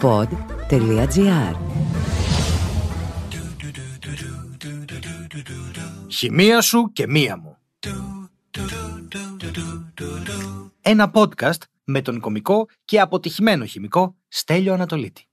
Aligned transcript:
pod.gr 0.00 1.54
Χημεία 6.08 6.60
σου 6.60 6.90
και 6.92 7.06
μία 7.06 7.36
μου. 7.36 7.56
Ένα 10.80 11.10
podcast 11.14 11.58
με 11.84 12.02
τον 12.02 12.20
κομικό 12.20 12.68
και 12.84 13.00
αποτυχημένο 13.00 13.64
χημικό 13.64 14.16
Στέλιο 14.28 14.72
Ανατολίτη. 14.72 15.26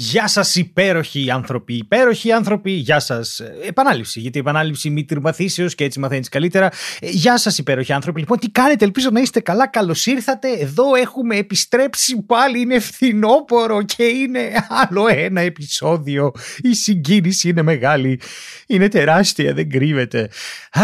Γεια 0.00 0.28
σας, 0.28 0.54
υπέροχοι 0.54 1.30
άνθρωποι. 1.30 1.74
Υπέροχοι 1.74 2.32
άνθρωποι, 2.32 2.70
γεια 2.70 3.00
σας. 3.00 3.40
Επανάληψη, 3.66 4.20
γιατί 4.20 4.36
η 4.38 4.40
επανάληψη 4.40 4.90
μη 4.90 5.04
τρυπαθήσεως 5.04 5.74
και 5.74 5.84
έτσι 5.84 5.98
μαθαίνεις 5.98 6.28
καλύτερα. 6.28 6.70
Ε, 7.00 7.08
Γεια 7.08 7.38
σας, 7.38 7.58
υπέροχοι 7.58 7.92
άνθρωποι. 7.92 8.20
Λοιπόν, 8.20 8.38
τι 8.38 8.50
κάνετε, 8.50 8.84
ελπίζω 8.84 9.08
να 9.12 9.20
είστε 9.20 9.40
καλά. 9.40 9.68
Καλώς 9.68 10.06
ήρθατε. 10.06 10.48
Εδώ 10.48 10.94
έχουμε 10.94 11.36
επιστρέψει 11.36 12.22
πάλι. 12.22 12.60
Είναι 12.60 12.78
φθινόπορο 12.78 13.82
και 13.82 14.02
είναι 14.02 14.40
άλλο 14.68 15.06
ένα 15.08 15.40
επεισόδιο. 15.40 16.32
Η 16.58 16.74
συγκίνηση 16.74 17.48
είναι 17.48 17.62
μεγάλη. 17.62 18.20
Είναι 18.66 18.88
τεράστια, 18.88 19.54
δεν 19.54 19.70
κρύβεται. 19.70 20.30
Α, 20.72 20.82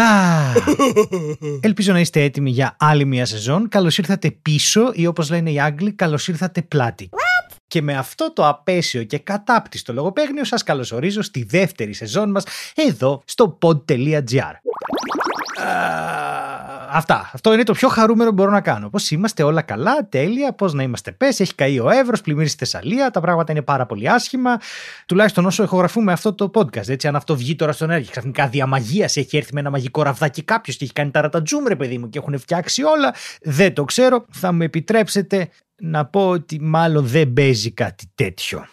ελπίζω 1.59 1.91
να 1.91 1.99
είστε 1.99 2.23
έτοιμοι 2.23 2.49
για 2.49 2.75
άλλη 2.79 3.05
μια 3.05 3.25
σεζόν. 3.25 3.69
Καλώς 3.69 3.97
ήρθατε 3.97 4.31
πίσω 4.31 4.91
ή 4.93 5.05
όπως 5.05 5.29
λένε 5.29 5.51
οι 5.51 5.59
Άγγλοι, 5.59 5.91
καλώς 5.91 6.27
ήρθατε 6.27 6.61
πλάτη. 6.61 7.09
Και 7.67 7.81
με 7.81 7.97
αυτό 7.97 8.33
το 8.33 8.47
απέσιο 8.47 9.03
και 9.03 9.17
κατάπτυστο 9.17 9.93
λογοπαίγνιο 9.93 10.43
σας 10.43 10.63
καλωσορίζω 10.63 11.21
στη 11.21 11.43
δεύτερη 11.43 11.93
σεζόν 11.93 12.31
μας 12.31 12.43
εδώ 12.75 13.21
στο 13.25 13.57
pod.gr. 13.61 14.53
Αυτά. 16.97 17.29
Αυτό 17.33 17.53
είναι 17.53 17.63
το 17.63 17.73
πιο 17.73 17.87
χαρούμενο 17.87 18.29
που 18.29 18.35
μπορώ 18.35 18.51
να 18.51 18.61
κάνω. 18.61 18.89
Πώς 18.89 19.11
είμαστε 19.11 19.43
όλα 19.43 19.61
καλά, 19.61 20.07
τέλεια, 20.09 20.53
πώς 20.53 20.73
να 20.73 20.83
είμαστε 20.83 21.11
πες, 21.11 21.39
έχει 21.39 21.55
καεί 21.55 21.79
ο 21.79 21.89
Εύρος, 21.89 22.21
πλημμύρει 22.21 22.47
στη 22.47 22.57
Θεσσαλία, 22.57 23.11
τα 23.11 23.19
πράγματα 23.19 23.51
είναι 23.51 23.61
πάρα 23.61 23.85
πολύ 23.85 24.09
άσχημα. 24.09 24.59
Τουλάχιστον 25.05 25.45
όσο 25.45 25.63
ηχογραφούμε 25.63 26.11
αυτό 26.11 26.33
το 26.33 26.51
podcast. 26.53 26.87
Έτσι, 26.87 27.07
αν 27.07 27.15
αυτό 27.15 27.35
βγει 27.35 27.55
τώρα 27.55 27.71
στον 27.71 27.89
έργο, 27.89 28.07
ξαφνικά 28.11 28.47
διαμαγεία 28.47 29.09
έχει 29.13 29.37
έρθει 29.37 29.53
με 29.53 29.59
ένα 29.59 29.69
μαγικό 29.69 30.03
ραβδάκι 30.03 30.43
κάποιος 30.43 30.77
και 30.77 30.83
έχει 30.83 30.93
κάνει 30.93 31.11
τα 31.11 31.21
ρατατζούμ, 31.21 31.65
ρε 31.67 31.75
παιδί 31.75 31.97
μου, 31.97 32.09
και 32.09 32.17
έχουν 32.17 32.39
φτιάξει 32.39 32.83
όλα. 32.83 33.13
Δεν 33.41 33.73
το 33.73 33.83
ξέρω. 33.83 34.25
Θα 34.31 34.51
μου 34.51 34.61
επιτρέψετε 34.61 35.49
να 35.75 36.05
πω 36.05 36.29
ότι 36.29 36.59
μάλλον 36.61 37.05
δεν 37.05 37.33
παίζει 37.33 37.71
κάτι 37.71 38.11
τέτοιο. 38.15 38.65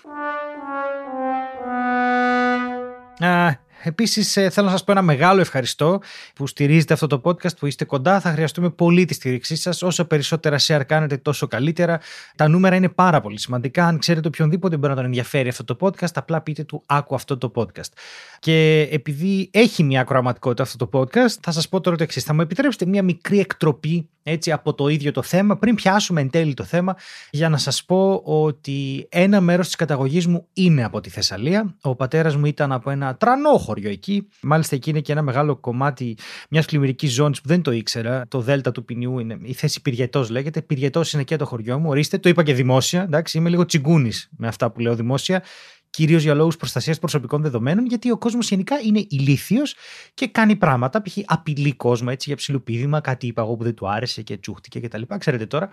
Α, 3.19 3.48
Επίσης, 3.84 4.36
ε, 4.36 4.50
θέλω 4.50 4.66
να 4.66 4.72
σας 4.72 4.84
πω 4.84 4.92
ένα 4.92 5.02
μεγάλο 5.02 5.41
ευχαριστώ 5.41 6.00
που 6.34 6.47
στηρίζετε 6.47 6.92
αυτό 6.92 7.06
το 7.06 7.20
podcast, 7.25 7.56
που 7.58 7.66
είστε 7.66 7.84
κοντά. 7.84 8.20
Θα 8.20 8.30
χρειαστούμε 8.30 8.70
πολύ 8.70 9.05
τη 9.05 9.14
στήριξή 9.14 9.56
σας. 9.56 9.83
Όσο 9.83 10.05
περισσότερα 10.05 10.58
share 10.58 10.83
κάνετε, 10.86 11.16
τόσο 11.16 11.47
καλύτερα. 11.47 12.00
Τα 12.36 12.48
νούμερα 12.48 12.77
είναι 12.77 12.88
πάρα 12.88 13.20
πολύ 13.20 13.38
σημαντικά. 13.38 13.86
Αν 13.86 13.98
ξέρετε 13.98 14.28
οποιονδήποτε 14.28 14.77
μπορεί 14.77 14.88
να 14.88 14.97
τον 14.97 15.05
ενδιαφέρει 15.05 15.48
αυτό 15.48 15.64
το 15.64 15.77
podcast, 15.80 16.12
απλά 16.14 16.41
πείτε 16.41 16.64
του 16.64 16.83
άκου 16.86 17.14
αυτό 17.14 17.38
το 17.38 17.53
podcast. 17.55 17.92
Και 18.38 18.88
επειδή 18.91 19.50
έχει 19.53 19.83
μια 19.83 20.00
ακροαματικότητα 20.00 20.62
αυτό 20.62 20.86
το 20.86 20.98
podcast, 20.98 21.36
θα 21.41 21.50
σας 21.50 21.69
πω 21.69 21.80
τώρα 21.80 21.97
το 21.97 22.03
εξής. 22.03 22.25
Θα 22.25 22.34
μου 22.34 22.41
επιτρέψετε 22.41 22.86
μια 22.86 23.03
μικρή 23.03 23.38
εκτροπή 23.41 24.08
έτσι, 24.22 24.53
από 24.53 24.75
το 24.75 24.88
ίδιο 24.88 25.12
το 25.12 25.22
θέμα, 25.22 25.56
πριν 25.56 25.75
πιάσουμε 25.75 26.20
εν 26.20 26.30
τέλει 26.30 26.55
το 26.55 26.64
θέμα, 26.64 26.97
για 27.30 27.48
να 27.48 27.56
σας 27.56 27.84
πω 27.84 28.22
ότι 28.25 29.06
ένα 29.08 29.41
μέρος 29.41 29.66
της 29.66 29.77
καταγωγής 29.77 30.27
μου 30.27 30.47
είναι 30.53 30.84
από 30.84 31.00
τη 31.00 31.10
Θεσσαλία. 31.10 31.75
Ο 31.83 31.94
πατέρας 31.94 32.36
μου 32.36 32.47
ήταν 32.47 32.72
από 32.72 32.91
ένα 32.91 33.16
τρανό 33.16 33.56
χωριό 33.73 33.91
εκεί. 33.91 34.28
Μάλιστα 34.42 34.77
εκεί 34.77 34.91
είναι 34.91 35.01
και 35.01 35.12
ένα 35.12 35.23
μεγάλο 35.23 35.56
κομμάτι 35.56 36.17
μιας 36.51 36.67
πλημμυρικής 36.67 37.12
ζώνης 37.12 37.41
που 37.41 37.48
δεν 37.48 37.62
το 37.62 37.70
ήξερα. 37.70 38.25
Το 38.28 38.41
Δέλτα 38.41 38.73
του 38.73 38.84
Ποινιού 38.84 39.19
είναι 39.19 39.39
η 39.42 39.53
θέση 39.53 39.83
Πυριετός 39.83 40.31
λέγεται. 40.31 40.62
Πυριετός 40.62 41.12
είναι 41.12 41.23
και 41.23 41.37
το 41.37 41.47
χωριό 41.47 41.78
μου. 41.78 41.89
Ορίστε, 41.89 42.19
το 42.19 42.28
είπα 42.28 42.43
και 42.43 42.55
δημόσια. 42.55 43.03
Εντάξει, 43.03 43.39
είμαι 43.39 43.48
λίγο 43.48 43.65
τσιγκούνης 43.65 44.28
με 44.37 44.48
αυτά 44.48 44.70
που 44.70 44.81
λέω 44.81 44.95
δημόσια 44.95 45.43
κυρίως 45.91 46.23
για 46.23 46.34
λόγους 46.34 46.56
προστασίας 46.56 46.98
προσωπικών 46.98 47.43
δεδομένων, 47.43 47.87
γιατί 47.87 48.11
ο 48.11 48.19
κόσμος 48.19 48.48
γενικά 48.48 48.78
είναι 48.84 49.06
ηλίθιος 49.09 49.75
και 50.15 50.27
κάνει 50.27 50.56
πράγματα. 50.56 51.03
Π.χ. 51.03 51.16
απειλεί 51.25 51.72
κόσμο 51.72 52.09
έτσι 52.11 52.25
για 52.28 52.37
ψηλοπίδημα, 52.37 53.00
κάτι 53.00 53.27
είπα 53.27 53.43
εγώ 53.43 53.56
που 53.56 53.65
δεν 53.65 53.75
του 53.75 53.88
άρεσε 53.88 54.22
και 54.22 54.37
τσούχτηκε 54.37 54.81
κτλ. 54.81 55.03
Ξέρετε 55.19 55.47
τώρα. 55.47 55.69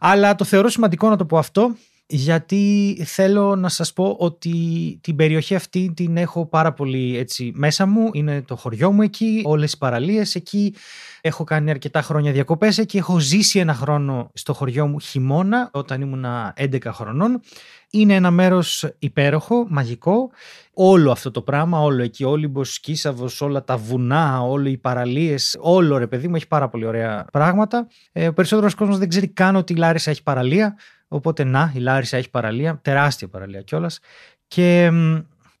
Αλλά 0.00 0.34
το 0.34 0.44
θεωρώ 0.44 0.68
σημαντικό 0.68 1.08
να 1.08 1.16
το 1.16 1.24
πω 1.24 1.38
αυτό, 1.38 1.76
γιατί 2.14 2.96
θέλω 3.06 3.56
να 3.56 3.68
σας 3.68 3.92
πω 3.92 4.16
ότι 4.18 4.54
την 5.00 5.16
περιοχή 5.16 5.54
αυτή 5.54 5.92
την 5.96 6.16
έχω 6.16 6.46
πάρα 6.46 6.72
πολύ 6.72 7.16
έτσι 7.18 7.52
μέσα 7.54 7.86
μου, 7.86 8.10
είναι 8.12 8.42
το 8.42 8.56
χωριό 8.56 8.92
μου 8.92 9.02
εκεί, 9.02 9.42
όλες 9.44 9.72
οι 9.72 9.78
παραλίες 9.78 10.34
εκεί, 10.34 10.74
έχω 11.20 11.44
κάνει 11.44 11.70
αρκετά 11.70 12.02
χρόνια 12.02 12.32
διακοπές 12.32 12.78
εκεί, 12.78 12.96
έχω 12.96 13.18
ζήσει 13.18 13.58
ένα 13.58 13.74
χρόνο 13.74 14.30
στο 14.34 14.52
χωριό 14.52 14.86
μου 14.86 15.00
χειμώνα 15.00 15.70
όταν 15.72 16.00
ήμουν 16.00 16.24
11 16.56 16.78
χρονών. 16.86 17.40
Είναι 17.94 18.14
ένα 18.14 18.30
μέρος 18.30 18.88
υπέροχο, 18.98 19.66
μαγικό, 19.68 20.30
όλο 20.74 21.10
αυτό 21.10 21.30
το 21.30 21.42
πράγμα, 21.42 21.80
όλο 21.80 22.02
εκεί, 22.02 22.24
Όλυμπος, 22.24 22.80
Κίσαβος, 22.80 23.40
όλα 23.40 23.64
τα 23.64 23.76
βουνά, 23.76 24.40
όλο 24.40 24.68
οι 24.68 24.76
παραλίες, 24.76 25.56
όλο 25.60 25.96
ρε 25.96 26.06
παιδί 26.06 26.28
μου 26.28 26.36
έχει 26.36 26.46
πάρα 26.46 26.68
πολύ 26.68 26.86
ωραία 26.86 27.26
πράγματα. 27.32 27.86
Ε, 28.12 28.28
ο 28.28 28.32
περισσότερος 28.32 28.74
κόσμος 28.74 28.98
δεν 28.98 29.08
ξέρει 29.08 29.28
καν 29.28 29.56
ότι 29.56 29.72
η 29.72 29.76
Λάρισα 29.76 30.10
έχει 30.10 30.22
παραλία, 30.22 30.76
Οπότε 31.12 31.44
να, 31.44 31.72
η 31.74 31.78
Λάρισα 31.78 32.16
έχει 32.16 32.30
παραλία, 32.30 32.78
τεράστια 32.82 33.28
παραλία 33.28 33.62
κιόλας. 33.62 33.98
Και 34.46 34.90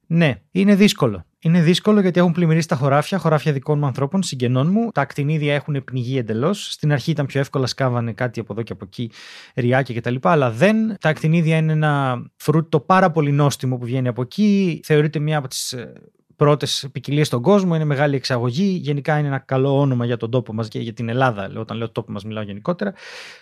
ναι, 0.06 0.40
είναι 0.50 0.74
δύσκολο. 0.74 1.24
Είναι 1.44 1.60
δύσκολο 1.60 2.00
γιατί 2.00 2.20
έχουν 2.20 2.32
πλημμυρίσει 2.32 2.68
τα 2.68 2.76
χωράφια, 2.76 3.18
χωράφια 3.18 3.52
δικών 3.52 3.78
μου 3.78 3.86
ανθρώπων, 3.86 4.22
συγγενών 4.22 4.70
μου. 4.70 4.90
Τα 4.92 5.00
ακτινίδια 5.00 5.54
έχουν 5.54 5.84
πνιγεί 5.84 6.18
εντελώς. 6.18 6.72
Στην 6.72 6.92
αρχή 6.92 7.10
ήταν 7.10 7.26
πιο 7.26 7.40
εύκολα, 7.40 7.66
σκάβανε 7.66 8.12
κάτι 8.12 8.40
από 8.40 8.52
εδώ 8.52 8.62
και 8.62 8.72
από 8.72 8.84
εκεί, 8.84 9.10
ριάκια 9.54 10.00
κτλ. 10.00 10.14
Αλλά 10.22 10.50
δεν. 10.50 10.96
Τα 11.00 11.08
ακτινίδια 11.08 11.56
είναι 11.56 11.72
ένα 11.72 12.22
φρούτο 12.36 12.80
πάρα 12.80 13.10
πολύ 13.10 13.32
νόστιμο 13.32 13.78
που 13.78 13.84
βγαίνει 13.84 14.08
από 14.08 14.22
εκεί. 14.22 14.80
Θεωρείται 14.84 15.18
μία 15.18 15.38
από 15.38 15.48
τις 15.48 15.72
ε, 15.72 15.92
πρώτες 16.36 16.88
ποικιλίες 16.92 17.26
στον 17.26 17.42
κόσμο, 17.42 17.74
είναι 17.74 17.84
μεγάλη 17.84 18.16
εξαγωγή. 18.16 18.80
Γενικά 18.82 19.18
είναι 19.18 19.28
ένα 19.28 19.38
καλό 19.38 19.80
όνομα 19.80 20.04
για 20.04 20.16
τον 20.16 20.30
τόπο 20.30 20.52
μας 20.52 20.68
και 20.68 20.78
για 20.78 20.92
την 20.92 21.08
Ελλάδα. 21.08 21.50
Όταν 21.56 21.76
λέω 21.76 21.90
τόπο 21.90 22.12
μας, 22.12 22.24
μιλάω 22.24 22.42
γενικότερα. 22.42 22.94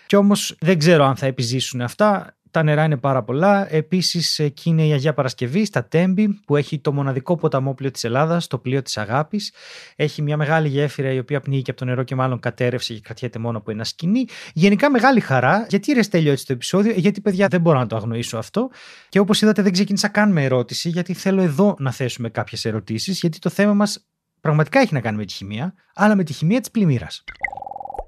Και 0.05 0.15
όμως 0.15 0.55
δεν 0.59 0.77
ξέρω 0.77 1.03
αν 1.03 1.15
θα 1.15 1.25
επιζήσουν 1.25 1.81
αυτά. 1.81 2.35
Τα 2.51 2.63
νερά 2.63 2.83
είναι 2.83 2.97
πάρα 2.97 3.23
πολλά. 3.23 3.73
Επίσης, 3.73 4.39
εκεί 4.39 4.69
είναι 4.69 4.87
η 4.87 4.91
Αγία 4.91 5.13
Παρασκευή, 5.13 5.65
στα 5.65 5.85
Τέμπη, 5.85 6.27
που 6.45 6.55
έχει 6.55 6.79
το 6.79 6.93
μοναδικό 6.93 7.35
ποταμόπλιο 7.35 7.91
της 7.91 8.03
Ελλάδας, 8.03 8.47
το 8.47 8.57
πλοίο 8.57 8.81
της 8.81 8.97
Αγάπης. 8.97 9.53
Έχει 9.95 10.21
μια 10.21 10.37
μεγάλη 10.37 10.67
γέφυρα 10.67 11.11
η 11.11 11.19
οποία 11.19 11.39
πνίγει 11.39 11.61
και 11.61 11.71
από 11.71 11.79
το 11.79 11.85
νερό 11.85 12.03
και 12.03 12.15
μάλλον 12.15 12.39
κατέρευσε 12.39 12.93
και 12.93 12.99
κρατιέται 12.99 13.39
μόνο 13.39 13.57
από 13.57 13.71
ένα 13.71 13.83
σκηνή. 13.83 14.25
Γενικά 14.53 14.89
μεγάλη 14.91 15.19
χαρά. 15.19 15.65
Γιατί 15.69 15.91
ρε 15.91 16.01
στέλνω 16.01 16.31
έτσι 16.31 16.45
το 16.45 16.53
επεισόδιο, 16.53 16.93
γιατί 16.95 17.21
παιδιά 17.21 17.47
δεν 17.47 17.61
μπορώ 17.61 17.79
να 17.79 17.87
το 17.87 17.95
αγνοήσω 17.95 18.37
αυτό. 18.37 18.69
Και 19.09 19.19
όπως 19.19 19.41
είδατε, 19.41 19.61
δεν 19.61 19.71
ξεκίνησα 19.71 20.07
καν 20.07 20.31
με 20.31 20.43
ερώτηση, 20.43 20.89
γιατί 20.89 21.13
θέλω 21.13 21.41
εδώ 21.41 21.75
να 21.79 21.91
θέσουμε 21.91 22.29
κάποιες 22.29 22.65
ερωτήσεις, 22.65 23.19
γιατί 23.19 23.39
το 23.39 23.49
θέμα 23.49 23.73
μας 23.73 24.07
πραγματικά 24.41 24.79
έχει 24.79 24.93
να 24.93 24.99
κάνει 24.99 25.17
με 25.17 25.25
τη 25.25 25.33
χημεία, 25.33 25.73
αλλά 25.93 26.15
με 26.15 26.23
τη 26.23 26.33
χημεία 26.33 26.59
της 26.59 26.71
πλημμύρας. 26.71 27.23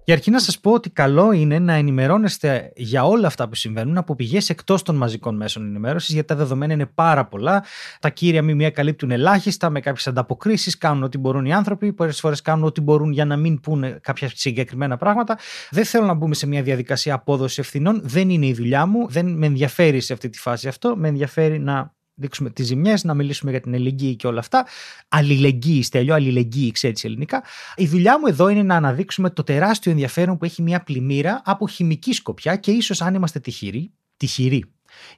Για 0.06 0.14
αρχή 0.14 0.31
να 0.31 0.40
σας 0.40 0.59
πω 0.59 0.72
ότι 0.72 0.90
καλό 0.90 1.31
είναι 1.31 1.59
να 1.59 1.74
ενημερώνεστε 1.74 2.72
για 2.75 3.06
όλα 3.06 3.28
αυτά 3.28 3.50
που 3.50 3.56
συμβαίνουν 3.56 3.97
από 3.97 4.16
πηγές 4.16 4.50
εκτός 4.50 4.81
των 4.84 4.96
μαζικών 4.96 5.36
μέσων 5.36 5.66
ενημέρωσης, 5.66 6.14
γιατί 6.14 6.28
τα 6.28 6.36
δεδομένα 6.36 6.74
είναι 6.74 6.86
πάρα 6.86 7.25
πολλά. 7.25 7.64
Τα 8.00 8.09
κύρια 8.09 8.42
μημία 8.42 8.69
καλύπτουν 8.69 9.12
ελάχιστα, 9.12 9.69
με 9.69 9.80
κάποιες 9.80 10.08
ανταποκρίσεις, 10.08 10.78
κάνουν 10.78 11.03
ό,τι 11.03 11.18
μπορούν 11.18 11.46
οι 11.46 11.53
άνθρωποι, 11.53 11.94
πολλές 11.94 12.19
φορές 12.19 12.42
κάνουν 12.42 12.66
ό,τι 12.66 12.81
μπορούν 12.81 13.12
για 13.12 13.25
να 13.25 13.38
μην 13.38 13.59
πούνε 13.59 14.00
κάποια 14.02 14.30
συγκεκριμένα 14.34 14.97
πράγματα. 14.97 15.38
Δεν 15.69 15.86
θέλω 15.86 16.06
να 16.06 16.13
μπούμε 16.13 16.36
σε 16.36 16.47
μια 16.47 16.62
διαδικασία 16.62 17.13
απόδοση 17.13 17.59
ευθυνών, 17.59 18.02
δεν 18.03 18.30
είναι 18.30 18.46
η 18.46 18.53
δουλειά 18.53 18.86
μου, 18.86 19.09
δεν 19.09 19.28
με 19.28 19.46
ενδιαφέρει 19.46 20.00
σε 20.00 20.13
αυτή 20.13 20.30
τη 20.30 20.40
φάση 20.40 20.68
αυτό. 20.68 20.96
Με 20.96 21.08
ενδιαφέρει 21.08 21.59
να 21.59 21.94
δείξουμε 22.16 22.50
τις 22.50 22.66
ζημιές, 22.66 23.03
να 23.03 23.13
μιλήσουμε 23.13 23.51
για 23.51 23.62
την 23.62 23.74
ελληνική 23.74 24.16
και 24.16 24.28
όλα 24.28 24.40
αυτά. 24.40 24.66
Αλληλεγγύη, 25.07 25.84
στέλιο, 25.84 26.13
αλληλεγγύη, 26.13 26.72
ξέρει 26.72 26.94
ελληνικά. 27.01 27.44
Η 27.75 27.88
δουλειά 27.88 28.19
μου 28.19 28.28
εδώ 28.28 28.50
είναι 28.50 28.63
να 28.63 28.75
αναδείξουμε 28.75 29.29
το 29.29 29.44
τεράστιο 29.44 29.91
ενδιαφέρον 29.91 30.38
που 30.38 30.46
έχει 30.46 30.62
μια 30.62 30.84
πλημμύρα 30.84 31.41
από 31.46 31.68
χημική 31.68 32.13
σκοπιά 32.13 32.56
και 32.56 32.72
ίσως 32.72 33.01
αν 33.01 33.16
είμαστε 33.16 33.40
τυχεροί, 33.40 33.91
τυχεροί. 34.18 34.63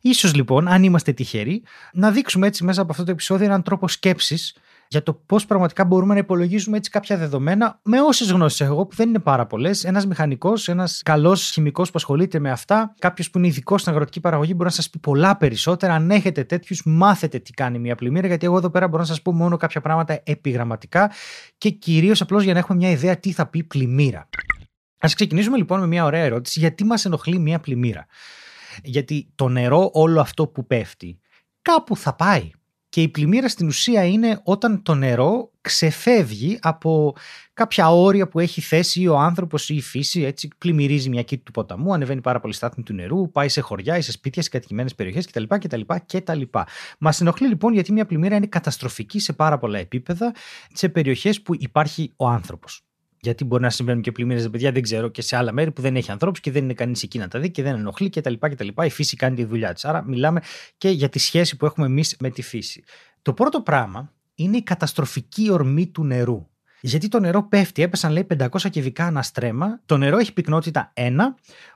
Ίσως 0.02 0.36
λοιπόν, 0.36 0.68
αν 0.68 0.84
είμαστε 0.84 1.14
τυχεροί, 1.14 1.64
να 1.94 2.12
δείξουμε 2.12 2.48
έτσι 2.48 2.64
μέσα 2.64 2.82
από 2.82 2.92
αυτό 2.92 3.04
το 3.04 3.12
επεισόδιο 3.12 3.46
έναν 3.46 3.64
τρόπο 3.64 3.88
σκέψης 3.88 4.56
για 4.88 5.04
το 5.04 5.14
πώς 5.14 5.46
πραγματικά 5.46 5.86
μπορούμε 5.86 6.14
να 6.14 6.20
υπολογίζουμε 6.20 6.78
έτσι 6.78 6.90
κάποια 6.90 7.18
δεδομένα 7.18 7.80
με 7.84 8.02
όσες 8.02 8.32
γνώσεις 8.32 8.62
έχω 8.62 8.74
εγώ, 8.74 8.86
που 8.86 8.96
δεν 8.96 9.10
είναι 9.10 9.20
πάρα 9.20 9.46
πολλές. 9.46 9.84
Ένας 9.84 10.06
μηχανικός, 10.06 10.68
ένας 10.68 11.02
καλός 11.06 11.50
χημικός 11.50 11.88
που 11.88 11.94
ασχολείται 11.96 12.40
με 12.40 12.52
αυτά, 12.52 12.94
κάποιος 13.00 13.30
που 13.30 13.38
είναι 13.38 13.48
ειδικός 13.48 13.82
στην 13.82 13.94
αγροτική 13.94 14.20
παραγωγή 14.20 14.52
μπορεί 14.52 14.64
να 14.70 14.76
σας 14.76 14.90
πει 14.90 15.00
πολλά 15.00 15.38
περισσότερα. 15.38 15.94
Αν 15.94 16.12
έχετε 16.12 16.44
τέτοιους, 16.44 16.82
μάθετε 16.86 17.40
τι 17.40 17.52
κάνει 17.52 17.80
μια 17.80 17.96
πλημμύρα, 17.96 18.28
γιατί 18.28 18.46
εγώ 18.46 18.58
εδώ 18.58 18.70
πέρα 18.70 18.88
μπορώ 18.88 19.02
να 19.02 19.08
σας 19.08 19.22
πω 19.22 19.32
μόνο 19.34 19.58
κάποια 19.58 19.82
πράγματα 19.82 20.20
επιγραμματικά 20.24 21.12
και 21.58 21.70
κυρίως 21.70 22.22
απλώς 22.22 22.44
για 22.44 22.54
να 22.54 22.60
έχουμε 22.60 22.78
μια 22.78 22.90
ιδέα 22.90 23.18
τι 23.18 23.32
θα 23.32 23.46
πει 23.46 23.64
πλημμύρα. 23.64 24.30
Α 25.00 25.10
ξεκινήσουμε 25.16 25.58
λοιπόν 25.58 25.80
με 25.80 25.88
μια 25.88 26.06
ωραία 26.06 26.24
ερώτηση. 26.24 26.60
Γιατί 26.60 26.84
μας 26.84 27.06
ενοχλεί 27.06 27.40
μια 27.40 27.60
πλημμύρα; 27.60 28.06
Γιατί 28.84 29.32
το 29.36 29.48
νερό, 29.48 29.90
όλο 29.94 30.20
αυτό 30.20 30.48
που 30.48 30.68
πέφτει, 30.68 31.20
κάπου 31.62 31.98
θα 31.98 32.16
πάει. 32.16 32.52
Και 32.96 33.02
η 33.02 33.10
πλημμύρα 33.10 33.50
στην 33.50 33.68
ουσία 33.68 34.06
είναι 34.06 34.40
όταν 34.44 34.82
το 34.82 34.96
νερό 34.96 35.52
ξεφεύγει 35.62 36.58
από 36.62 37.16
κάποια 37.54 37.90
όρια 37.90 38.28
που 38.28 38.40
έχει 38.40 38.62
θέσει 38.62 39.08
ο 39.08 39.18
άνθρωπος 39.18 39.70
ή 39.70 39.76
η 39.76 39.82
φύση. 39.82 40.22
Έτσι, 40.24 40.48
πλημμυρίζει 40.58 41.10
μια 41.10 41.24
κήτη 41.24 41.44
του 41.44 41.52
ποταμού, 41.52 41.94
ανεβαίνει 41.94 42.22
πάρα 42.22 42.40
πολύ 42.40 42.54
στάθμη 42.54 42.84
του 42.84 42.94
νερού, 42.94 43.32
πάει 43.32 43.50
σε 43.50 43.62
χωριά 43.62 43.98
ή 43.98 44.02
σε 44.02 44.12
σπίτια, 44.12 44.42
σε 44.42 44.50
κατοικημένες 44.50 44.96
περιοχές 44.96 45.26
κτλ. 45.26 45.44
κτλ, 45.48 45.82
κτλ. 46.06 46.42
Μας 47.00 47.22
ενοχλεί 47.22 47.48
λοιπόν 47.48 47.74
γιατί 47.74 47.92
μια 47.92 48.06
πλημμύρα 48.06 48.36
είναι 48.36 48.48
καταστροφική 48.48 49.20
σε 49.20 49.34
πάρα 49.34 49.58
πολλά 49.58 49.80
επίπεδα 49.80 50.34
σε 50.74 50.90
περιοχές 50.90 51.42
που 51.42 51.56
υπάρχει 51.58 52.14
ο 52.16 52.28
άνθρωπος. 52.28 52.85
Γιατί 53.26 53.44
μπορεί 53.44 53.62
να 53.62 53.70
συμβαίνουν 53.70 54.02
και 54.02 54.12
πλημμύρες, 54.12 54.50
παιδιά, 54.50 54.72
δεν 54.72 54.82
ξέρω, 54.82 55.08
και 55.08 55.22
σε 55.22 55.36
άλλα 55.36 55.52
μέρη 55.52 55.72
που 55.72 55.82
δεν 55.82 55.96
έχει 55.96 56.12
ανθρώπους 56.12 56.40
και 56.40 56.52
δεν 56.52 56.64
είναι 56.64 56.74
κανείς 56.74 57.04
εκεί 57.04 57.18
να 57.18 57.28
τα 57.28 57.40
δει 57.40 57.52
και 57.52 57.64
δεν 57.64 57.76
ενοχλεί 57.76 58.10
κτλ. 58.10 58.34
κτλ. 58.40 58.68
Η 58.84 58.90
φύση 58.90 59.16
κάνει 59.16 59.36
τη 59.36 59.44
δουλειά 59.44 59.74
της. 59.74 59.86
Άρα, 59.86 60.04
μιλάμε 60.04 60.42
και 60.78 60.90
για 60.90 61.10
τη 61.10 61.20
σχέση 61.20 61.58
που 61.58 61.66
έχουμε 61.66 61.86
εμείς 61.86 62.16
με 62.20 62.30
τη 62.30 62.42
φύση. 62.42 62.84
Το 63.22 63.34
πρώτο 63.34 63.62
πράγμα 63.62 64.14
είναι 64.36 64.58
η 64.58 64.64
καταστροφική 64.64 65.52
ορμή 65.52 65.88
του 65.88 66.04
νερού. 66.04 66.48
Γιατί 66.82 67.08
το 67.08 67.20
νερό 67.20 67.48
πέφτει, 67.48 67.82
έπεσαν 67.82 68.12
λέει 68.12 68.28
500 68.40 68.70
κυβικά 68.70 69.06
αναστρέμα. 69.06 69.82
Το 69.86 69.98
νερό 69.98 70.18
έχει 70.18 70.34
πυκνότητα 70.34 70.94
1, 70.96 71.12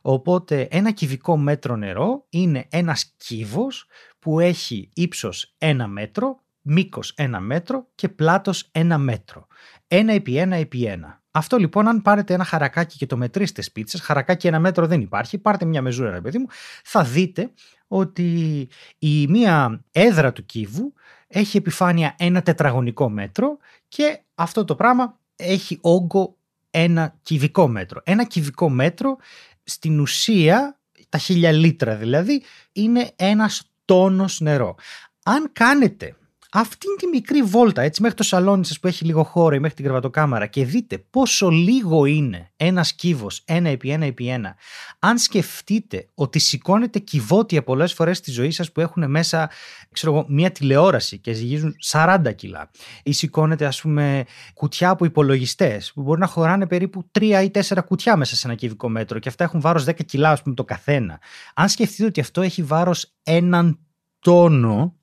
οπότε 0.02 0.68
ένα 0.72 0.92
κυβικό 0.92 1.38
μέτρο 1.38 1.76
νερό 1.76 2.26
είναι 2.30 2.66
ένας 2.70 3.14
κύβος 3.18 3.86
που 4.20 4.40
έχει 4.40 4.90
ύψος 4.94 5.56
1 5.58 5.86
μέτρο, 5.88 6.44
μήκος 6.62 7.14
1 7.18 7.40
μέτρο 7.40 7.88
και 7.96 8.10
πλάτος 8.10 8.72
1 8.72 8.98
μέτρο. 8.98 9.48
1 9.88 10.14
επί 10.14 10.42
1 10.48 10.52
επί 10.52 10.86
1. 10.86 11.22
Αυτό 11.40 11.58
λοιπόν, 11.58 11.88
αν 11.88 12.02
πάρετε 12.02 12.34
ένα 12.34 12.44
χαρακάκι 12.44 12.98
και 12.98 13.06
το 13.06 13.18
μετρήσετε 13.18 13.62
σπίτι 13.62 13.90
σα, 13.90 14.00
χαρακάκι 14.00 14.48
ένα 14.48 14.60
μέτρο 14.60 14.88
δεν 14.88 15.02
υπάρχει, 15.02 15.38
πάρτε 15.38 15.66
μια 15.66 15.82
μεζούρα, 15.82 16.12
ρε 16.12 16.22
παιδί 16.22 16.38
μου, 16.38 16.46
θα 16.84 17.04
δείτε 17.04 17.52
ότι 17.88 18.68
η 19.00 19.28
μία 19.28 19.84
έδρα 19.92 20.32
του 20.32 20.46
κύβου 20.46 20.94
έχει 21.28 21.58
επιφάνεια 21.58 22.16
ένα 22.18 22.42
τετραγωνικό 22.42 23.10
μέτρο 23.10 23.58
και 23.88 24.20
αυτό 24.36 24.64
το 24.64 24.76
πράγμα 24.76 25.20
έχει 25.36 25.78
όγκο 25.82 26.38
ένα 26.70 27.16
κυβικό 27.22 27.68
μέτρο. 27.68 28.02
Ένα 28.04 28.24
κυβικό 28.24 28.70
μέτρο 28.70 29.18
στην 29.64 30.00
ουσία, 30.00 30.80
τα 31.10 31.18
χίλια 31.18 31.52
λίτρα 31.52 31.96
δηλαδή, 31.96 32.44
είναι 32.72 33.12
ένας 33.16 33.72
τόνος 33.86 34.40
νερό. 34.40 34.76
Αν 35.24 35.50
κάνετε 35.54 36.16
αυτήν 36.52 36.90
τη 36.98 37.08
μικρή 37.08 37.42
βόλτα 37.42 37.82
έτσι 37.82 38.02
μέχρι 38.02 38.18
το 38.18 38.24
σαλόνι 38.24 38.66
σας 38.66 38.80
που 38.80 38.88
έχει 38.88 39.06
λίγο 39.06 39.24
χώρο 39.24 39.56
ή 39.56 39.60
μέχρι 39.60 39.76
την 39.76 39.86
κρεβατοκάμαρα 39.86 40.46
και 40.46 40.66
δείτε 40.66 40.98
πόσο 41.10 41.50
λίγο 41.50 42.06
είναι 42.06 42.52
ένας 42.58 42.94
κύβος 42.94 43.42
ένα 43.46 43.70
επί 43.70 43.90
ένα 43.90 44.06
επί 44.06 44.28
ένα. 44.28 44.56
Αν 45.00 45.18
σκεφτείτε 45.18 46.08
ότι 46.14 46.40
σηκώνετε 46.40 47.00
κυβότια 47.00 47.64
πολλές 47.64 47.94
φορές 47.94 48.18
στη 48.18 48.32
ζωή 48.32 48.52
σας 48.52 48.72
που 48.72 48.82
έχουν 48.82 49.10
μέσα 49.10 49.50
ξέρω 49.92 50.14
εγώ, 50.14 50.26
μια 50.30 50.52
τηλεόραση 50.52 51.18
και 51.18 51.34
ζυγίζουν 51.34 51.76
40 51.92 52.34
κιλά 52.36 52.70
ή 53.04 53.12
σηκώνετε 53.12 53.66
ας 53.66 53.82
πούμε 53.82 54.26
κουτιά 54.54 54.90
από 54.90 55.06
υπολογιστές 55.06 55.92
που 55.94 56.02
μπορεί 56.02 56.20
να 56.20 56.28
χωράνε 56.28 56.68
περίπου 56.68 57.10
3 57.20 57.22
ή 57.44 57.52
4 57.68 57.86
κουτιά 57.86 58.16
μέσα 58.16 58.36
σε 58.36 58.48
ένα 58.48 58.56
κυβικό 58.56 58.90
μέτρο 58.90 59.20
και 59.20 59.30
αυτά 59.30 59.44
έχουν 59.44 59.62
βάρος 59.62 59.86
10 59.88 60.06
κιλά 60.06 60.32
ας 60.32 60.42
πούμε 60.42 60.56
το 60.56 60.64
καθένα. 60.64 61.20
Αν 61.54 61.70
σκεφτείτε 61.70 62.06
ότι 62.06 62.20
αυτό 62.20 62.42
έχει 62.42 62.64
βάρος 62.64 63.14
έναν 63.24 63.80
τόνο 64.20 64.99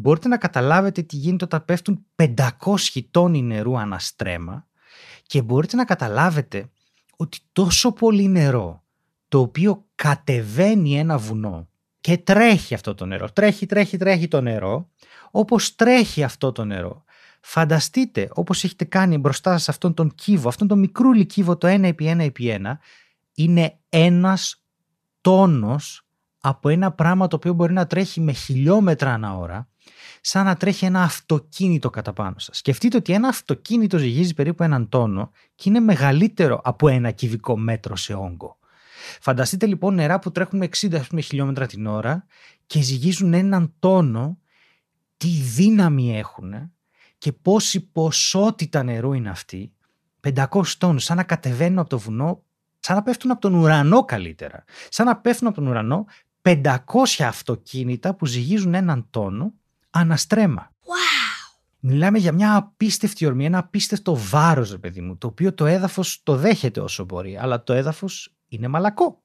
μπορείτε 0.00 0.28
να 0.28 0.36
καταλάβετε 0.36 1.02
τι 1.02 1.16
γίνεται 1.16 1.44
όταν 1.44 1.64
πέφτουν 1.64 2.06
500 2.16 2.36
τόνοι 3.10 3.42
νερού 3.42 3.78
αναστρέμα 3.78 4.66
και 5.22 5.42
μπορείτε 5.42 5.76
να 5.76 5.84
καταλάβετε 5.84 6.70
ότι 7.16 7.38
τόσο 7.52 7.92
πολύ 7.92 8.28
νερό 8.28 8.84
το 9.28 9.40
οποίο 9.40 9.84
κατεβαίνει 9.94 10.98
ένα 10.98 11.18
βουνό 11.18 11.68
και 12.00 12.18
τρέχει 12.18 12.74
αυτό 12.74 12.94
το 12.94 13.06
νερό, 13.06 13.30
τρέχει, 13.32 13.66
τρέχει, 13.66 13.96
τρέχει 13.96 14.28
το 14.28 14.40
νερό, 14.40 14.90
όπως 15.30 15.74
τρέχει 15.74 16.22
αυτό 16.22 16.52
το 16.52 16.64
νερό. 16.64 17.04
Φανταστείτε 17.40 18.28
όπως 18.32 18.64
έχετε 18.64 18.84
κάνει 18.84 19.18
μπροστά 19.18 19.52
σας 19.52 19.68
αυτόν 19.68 19.94
τον 19.94 20.14
κύβο, 20.14 20.48
αυτόν 20.48 20.68
τον 20.68 20.78
μικρούλι 20.78 21.26
κύβο 21.26 21.56
το 21.56 21.68
1 21.68 21.82
επί 21.82 22.12
1 22.16 22.18
επί 22.18 22.60
1, 22.64 22.72
είναι 23.34 23.78
ένας 23.88 24.64
τόνος 25.20 26.06
από 26.40 26.68
ένα 26.68 26.92
πράγμα 26.92 27.26
το 27.26 27.36
οποίο 27.36 27.52
μπορεί 27.52 27.72
να 27.72 27.86
τρέχει 27.86 28.20
με 28.20 28.32
χιλιόμετρα 28.32 29.12
ανά 29.12 29.36
ώρα 29.36 29.69
σαν 30.20 30.44
να 30.44 30.56
τρέχει 30.56 30.84
ένα 30.84 31.02
αυτοκίνητο 31.02 31.90
κατά 31.90 32.12
πάνω 32.12 32.38
σας. 32.38 32.56
Σκεφτείτε 32.56 32.96
ότι 32.96 33.12
ένα 33.12 33.28
αυτοκίνητο 33.28 33.98
ζυγίζει 33.98 34.34
περίπου 34.34 34.62
έναν 34.62 34.88
τόνο 34.88 35.30
και 35.54 35.68
είναι 35.68 35.80
μεγαλύτερο 35.80 36.60
από 36.64 36.88
ένα 36.88 37.10
κυβικό 37.10 37.58
μέτρο 37.58 37.96
σε 37.96 38.14
όγκο. 38.14 38.58
Φανταστείτε 39.20 39.66
λοιπόν 39.66 39.94
νερά 39.94 40.18
που 40.18 40.32
τρέχουν 40.32 40.58
με 40.58 40.68
60 40.76 41.00
πούμε, 41.08 41.20
χιλιόμετρα 41.20 41.66
την 41.66 41.86
ώρα 41.86 42.26
και 42.66 42.80
ζυγίζουν 42.80 43.34
έναν 43.34 43.74
τόνο, 43.78 44.38
τι 45.16 45.28
δύναμη 45.28 46.18
έχουν 46.18 46.72
και 47.18 47.32
πόση 47.32 47.80
ποσότητα 47.80 48.82
νερού 48.82 49.12
είναι 49.12 49.30
αυτή. 49.30 49.72
500 50.34 50.46
τόνους, 50.78 51.04
σαν 51.04 51.16
να 51.16 51.22
κατεβαίνουν 51.22 51.78
από 51.78 51.88
το 51.88 51.98
βουνό, 51.98 52.42
σαν 52.80 52.96
να 52.96 53.02
πέφτουν 53.02 53.30
από 53.30 53.40
τον 53.40 53.54
ουρανό 53.54 54.04
καλύτερα. 54.04 54.64
Σαν 54.88 55.06
να 55.06 55.16
πέφτουν 55.16 55.46
από 55.46 55.56
τον 55.56 55.66
ουρανό 55.66 56.06
500 56.42 56.76
αυτοκίνητα 57.18 58.14
που 58.14 58.26
ζυγίζουν 58.26 58.74
έναν 58.74 59.06
τόνο 59.10 59.52
αναστρέμα. 59.90 60.70
Wow. 60.80 61.40
Μιλάμε 61.80 62.18
για 62.18 62.32
μια 62.32 62.56
απίστευτη 62.56 63.26
ορμή, 63.26 63.44
ένα 63.44 63.58
απίστευτο 63.58 64.16
βάρος, 64.16 64.70
ρε 64.70 64.78
παιδί 64.78 65.00
μου, 65.00 65.16
το 65.16 65.26
οποίο 65.26 65.54
το 65.54 65.66
έδαφος 65.66 66.20
το 66.22 66.36
δέχεται 66.36 66.80
όσο 66.80 67.04
μπορεί, 67.04 67.36
αλλά 67.36 67.62
το 67.62 67.72
έδαφος 67.72 68.34
είναι 68.48 68.68
μαλακό. 68.68 69.22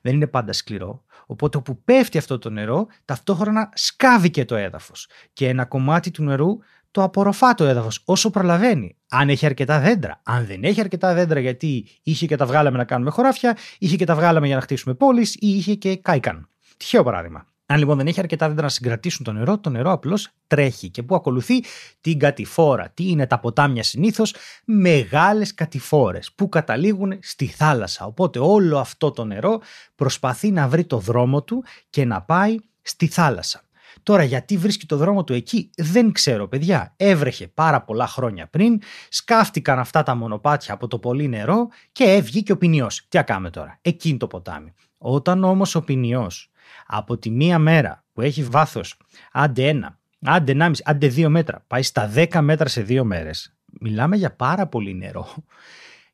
Δεν 0.00 0.14
είναι 0.14 0.26
πάντα 0.26 0.52
σκληρό. 0.52 1.04
Οπότε 1.26 1.56
όπου 1.56 1.82
πέφτει 1.82 2.18
αυτό 2.18 2.38
το 2.38 2.50
νερό, 2.50 2.86
ταυτόχρονα 3.04 3.68
σκάβει 3.74 4.30
και 4.30 4.44
το 4.44 4.54
έδαφος. 4.54 5.08
Και 5.32 5.48
ένα 5.48 5.64
κομμάτι 5.64 6.10
του 6.10 6.22
νερού 6.22 6.58
το 6.90 7.02
απορροφά 7.02 7.54
το 7.54 7.64
έδαφος 7.64 8.02
όσο 8.04 8.30
προλαβαίνει. 8.30 8.96
Αν 9.08 9.28
έχει 9.28 9.46
αρκετά 9.46 9.80
δέντρα. 9.80 10.20
Αν 10.22 10.46
δεν 10.46 10.64
έχει 10.64 10.80
αρκετά 10.80 11.14
δέντρα, 11.14 11.40
γιατί 11.40 11.86
είχε 12.02 12.26
και 12.26 12.36
τα 12.36 12.46
βγάλαμε 12.46 12.76
να 12.76 12.84
κάνουμε 12.84 13.10
χωράφια, 13.10 13.56
είχε 13.78 13.96
και 13.96 14.04
τα 14.04 14.14
βγάλαμε 14.14 14.46
για 14.46 14.56
να 14.56 14.62
χτίσουμε 14.62 14.94
πόλεις 14.94 15.34
ή 15.34 15.48
είχε 15.48 15.74
και 15.74 15.96
κάηκαν. 15.96 16.48
Τυχαίο 16.76 17.02
παράδειγμα. 17.02 17.46
Αν 17.72 17.78
λοιπόν 17.78 17.96
δεν 17.96 18.06
έχει 18.06 18.20
αρκετά 18.20 18.48
δέντρα 18.48 18.62
να 18.62 18.68
συγκρατήσουν 18.68 19.24
το 19.24 19.32
νερό, 19.32 19.58
το 19.58 19.70
νερό 19.70 19.92
απλώς 19.92 20.28
τρέχει 20.46 20.90
και 20.90 21.02
που 21.02 21.14
ακολουθεί 21.14 21.64
την 22.00 22.18
κατηφόρα. 22.18 22.90
Τι 22.94 23.08
είναι 23.08 23.26
τα 23.26 23.38
ποτάμια 23.38 23.82
συνήθως, 23.82 24.34
μεγάλες 24.64 25.54
κατηφόρες 25.54 26.32
που 26.32 26.48
καταλήγουν 26.48 27.18
στη 27.22 27.46
θάλασσα. 27.46 28.04
Οπότε 28.04 28.38
όλο 28.38 28.78
αυτό 28.78 29.10
το 29.10 29.24
νερό 29.24 29.60
προσπαθεί 29.94 30.50
να 30.50 30.68
βρει 30.68 30.84
το 30.84 30.98
δρόμο 30.98 31.42
του 31.42 31.64
και 31.90 32.04
να 32.04 32.22
πάει 32.22 32.56
στη 32.82 33.06
θάλασσα. 33.06 33.62
Τώρα 34.02 34.22
γιατί 34.22 34.56
βρίσκει 34.56 34.86
το 34.86 34.96
δρόμο 34.96 35.24
του 35.24 35.32
εκεί 35.32 35.70
δεν 35.76 36.12
ξέρω 36.12 36.48
παιδιά. 36.48 36.94
Έβρεχε 36.96 37.46
πάρα 37.46 37.82
πολλά 37.82 38.06
χρόνια 38.06 38.46
πριν, 38.46 38.80
σκάφτηκαν 39.08 39.78
αυτά 39.78 40.02
τα 40.02 40.14
μονοπάτια 40.14 40.74
από 40.74 40.86
το 40.86 40.98
πολύ 40.98 41.28
νερό 41.28 41.68
και 41.92 42.04
έβγηκε 42.04 42.52
ο 42.52 42.56
ποινιός. 42.56 43.06
Τι 43.08 43.18
ακάμε 43.18 43.50
τώρα, 43.50 43.78
εκείνη 43.82 44.16
το 44.16 44.26
ποτάμι. 44.26 44.74
Όταν 44.98 45.44
όμως 45.44 45.74
ο 45.74 45.82
ποινιός 45.82 46.51
από 46.86 47.18
τη 47.18 47.30
μία 47.30 47.58
μέρα 47.58 48.04
που 48.12 48.20
έχει 48.20 48.42
βάθος 48.42 48.96
άντε 49.32 49.68
ένα, 49.68 49.98
άντε 50.20 50.52
ενάμιση, 50.52 50.82
άντε 50.86 51.06
δύο 51.08 51.30
μέτρα, 51.30 51.64
πάει 51.66 51.82
στα 51.82 52.08
δέκα 52.08 52.42
μέτρα 52.42 52.68
σε 52.68 52.82
δύο 52.82 53.04
μέρες, 53.04 53.56
μιλάμε 53.80 54.16
για 54.16 54.36
πάρα 54.36 54.66
πολύ 54.66 54.94
νερό. 54.94 55.34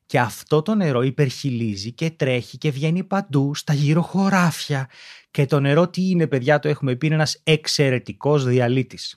Και 0.05 0.19
αυτό 0.19 0.61
το 0.61 0.75
νερό 0.75 1.01
υπερχιλίζει 1.01 1.91
και 1.91 2.09
τρέχει 2.11 2.57
και 2.57 2.71
βγαίνει 2.71 3.03
παντού 3.03 3.55
στα 3.55 3.73
γύρω 3.73 4.01
χωράφια. 4.01 4.89
Και 5.31 5.45
το 5.45 5.59
νερό 5.59 5.89
τι 5.89 6.09
είναι 6.09 6.27
παιδιά, 6.27 6.59
το 6.59 6.67
έχουμε 6.67 6.95
πει, 6.95 7.05
είναι 7.05 7.15
ένας 7.15 7.41
εξαιρετικός 7.43 8.45
διαλύτης. 8.45 9.15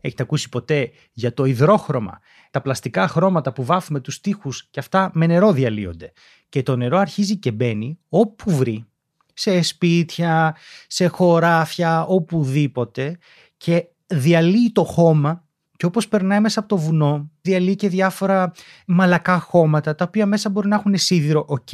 Έχετε 0.00 0.22
ακούσει 0.22 0.48
ποτέ 0.48 0.90
για 1.12 1.34
το 1.34 1.44
υδρόχρωμα, 1.44 2.20
τα 2.50 2.60
πλαστικά 2.60 3.08
χρώματα 3.08 3.52
που 3.52 3.64
βάφουμε 3.64 4.00
τους 4.00 4.20
τοίχους 4.20 4.68
και 4.70 4.80
αυτά 4.80 5.10
με 5.14 5.26
νερό 5.26 5.52
διαλύονται. 5.52 6.12
Και 6.48 6.62
το 6.62 6.76
νερό 6.76 6.98
αρχίζει 6.98 7.36
και 7.36 7.52
μπαίνει 7.52 7.98
όπου 8.08 8.56
βρει 8.56 8.84
σε 9.38 9.62
σπίτια, 9.62 10.56
σε 10.86 11.06
χωράφια, 11.06 12.04
οπουδήποτε 12.04 13.18
και 13.56 13.88
διαλύει 14.06 14.72
το 14.72 14.84
χώμα 14.84 15.44
και 15.76 15.86
όπως 15.86 16.08
περνάει 16.08 16.40
μέσα 16.40 16.60
από 16.60 16.68
το 16.68 16.76
βουνό, 16.76 17.30
διαλύει 17.40 17.76
και 17.76 17.88
διάφορα 17.88 18.52
μαλακά 18.86 19.38
χώματα 19.38 19.94
τα 19.94 20.04
οποία 20.08 20.26
μέσα 20.26 20.50
μπορεί 20.50 20.68
να 20.68 20.76
έχουν 20.76 20.96
σίδηρο, 20.96 21.44
οκ, 21.48 21.68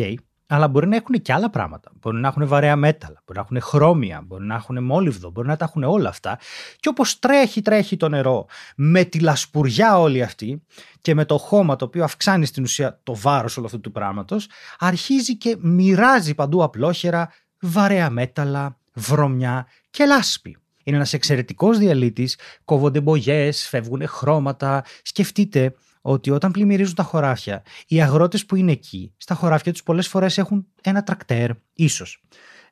αλλά 0.47 0.69
μπορεί 0.69 0.89
να 0.89 0.97
έχουν 0.97 1.23
και 1.23 1.33
άλλα 1.33 1.51
πράγματα. 1.51 1.91
Μπορεί 2.01 2.17
να 2.17 2.29
έχουν 2.29 2.47
βαρέα 2.47 2.77
μέταλλα, 2.77 3.23
μπορεί 3.27 3.39
να 3.39 3.45
έχουν 3.45 3.61
χρώμια, 3.61 4.23
μπορεί 4.27 4.45
να 4.45 4.55
έχουν 4.55 4.85
μόλιβδο, 4.85 5.31
μπορεί 5.31 5.49
να 5.49 5.57
τα 5.57 5.65
έχουν 5.65 5.83
όλα 5.83 6.09
αυτά. 6.09 6.39
Και 6.77 6.89
όπως 6.89 7.19
τρέχει, 7.19 7.63
τρέχει 7.63 7.97
το 7.97 8.09
νερό 8.09 8.47
με 8.77 9.05
τη 9.05 9.21
λασπουριά 9.21 9.99
όλη 9.99 10.23
αυτή 10.23 10.63
και 11.01 11.15
με 11.15 11.25
το 11.25 11.39
χώμα 11.39 11.77
το 11.77 11.85
οποίο 11.85 12.05
αυξάνει 12.05 12.47
στην 12.47 12.63
ουσία 12.63 13.01
το 13.03 13.15
βάρος 13.15 13.57
όλου 13.57 13.67
αυτού 13.67 13.81
του 13.81 13.93
πράγματος, 13.93 14.49
αρχίζει 14.79 15.37
και 15.37 15.57
μοιράζει 15.61 16.35
παντού 16.35 16.63
απλόχερα 16.63 17.31
βαρέα 17.67 18.11
μέταλλα, 18.11 18.79
βρωμιά 18.93 19.67
και 19.91 20.05
λάσπη. 20.05 20.57
Είναι 20.85 20.97
ένας 20.97 21.13
εξαιρετικός 21.13 21.79
διαλύτης, 21.79 22.39
κόβονται 22.65 23.01
μπογιές, 23.01 23.69
φεύγουν 23.69 24.09
χρώματα. 24.09 24.85
Σκεφτείτε 25.03 25.75
ότι 26.01 26.31
όταν 26.31 26.51
πλημμυρίζουν 26.51 26.95
τα 26.95 27.03
χωράφια, 27.03 27.63
οι 27.87 28.03
αγρότες 28.03 28.47
που 28.47 28.57
είναι 28.57 28.73
εκεί, 28.73 29.13
στα 29.17 29.35
χωράφια 29.35 29.73
τους 29.73 29.83
πολλές 29.83 30.09
φορές 30.09 30.39
έχουν 30.39 30.67
ένα 30.83 31.03
τρακτέρ, 31.03 31.51
ίσως. 31.75 32.23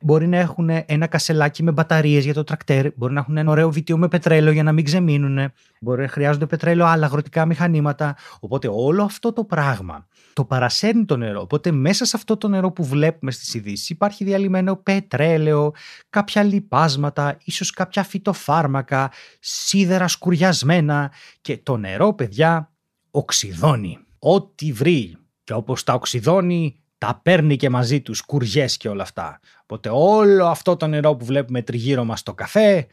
Μπορεί 0.03 0.27
να 0.27 0.37
έχουν 0.37 0.69
ένα 0.85 1.07
κασελάκι 1.07 1.63
με 1.63 1.71
μπαταρίες 1.71 2.23
για 2.23 2.33
το 2.33 2.43
τρακτέρ, 2.43 2.87
μπορεί 2.95 3.13
να 3.13 3.19
έχουν 3.19 3.37
ένα 3.37 3.51
ωραίο 3.51 3.71
βιτίο 3.71 3.97
με 3.97 4.07
πετρέλαιο 4.07 4.53
για 4.53 4.63
να 4.63 4.71
μην 4.71 4.83
ξεμείνουν, 4.83 5.51
μπορεί 5.79 6.01
να 6.01 6.07
χρειάζονται 6.07 6.45
πετρέλαιο 6.45 6.85
άλλα 6.85 7.05
αγροτικά 7.05 7.45
μηχανήματα. 7.45 8.15
Οπότε 8.39 8.69
όλο 8.71 9.03
αυτό 9.03 9.33
το 9.33 9.43
πράγμα 9.43 10.07
το 10.33 10.45
παρασέρνει 10.45 11.05
το 11.05 11.17
νερό. 11.17 11.41
Οπότε 11.41 11.71
μέσα 11.71 12.05
σε 12.05 12.15
αυτό 12.15 12.37
το 12.37 12.47
νερό 12.47 12.71
που 12.71 12.83
βλέπουμε 12.83 13.31
στις 13.31 13.53
ειδήσεις 13.53 13.89
υπάρχει 13.89 14.23
διαλυμένο 14.23 14.75
πετρέλαιο, 14.75 15.71
κάποια 16.09 16.43
λιπάσματα, 16.43 17.37
ίσως 17.43 17.71
κάποια 17.71 18.03
φυτοφάρμακα, 18.03 19.11
σίδερα 19.39 20.07
σκουριασμένα 20.07 21.11
και 21.41 21.57
το 21.57 21.77
νερό 21.77 22.13
παιδιά 22.13 22.71
οξυδώνει. 23.11 23.97
Ό,τι 24.19 24.71
βρει 24.71 25.17
και 25.43 25.53
όπως 25.53 25.83
τα 25.83 25.93
οξυδώνει 25.93 26.82
τα 27.05 27.19
παίρνει 27.23 27.55
και 27.55 27.69
μαζί 27.69 28.01
τους 28.01 28.21
κουριές 28.21 28.77
και 28.77 28.89
όλα 28.89 29.03
αυτά. 29.03 29.39
Οπότε 29.61 29.89
όλο 29.93 30.45
αυτό 30.45 30.75
το 30.75 30.87
νερό 30.87 31.15
που 31.15 31.25
βλέπουμε 31.25 31.61
τριγύρω 31.61 32.03
μας 32.03 32.19
στο 32.19 32.33
καφέ 32.33 32.87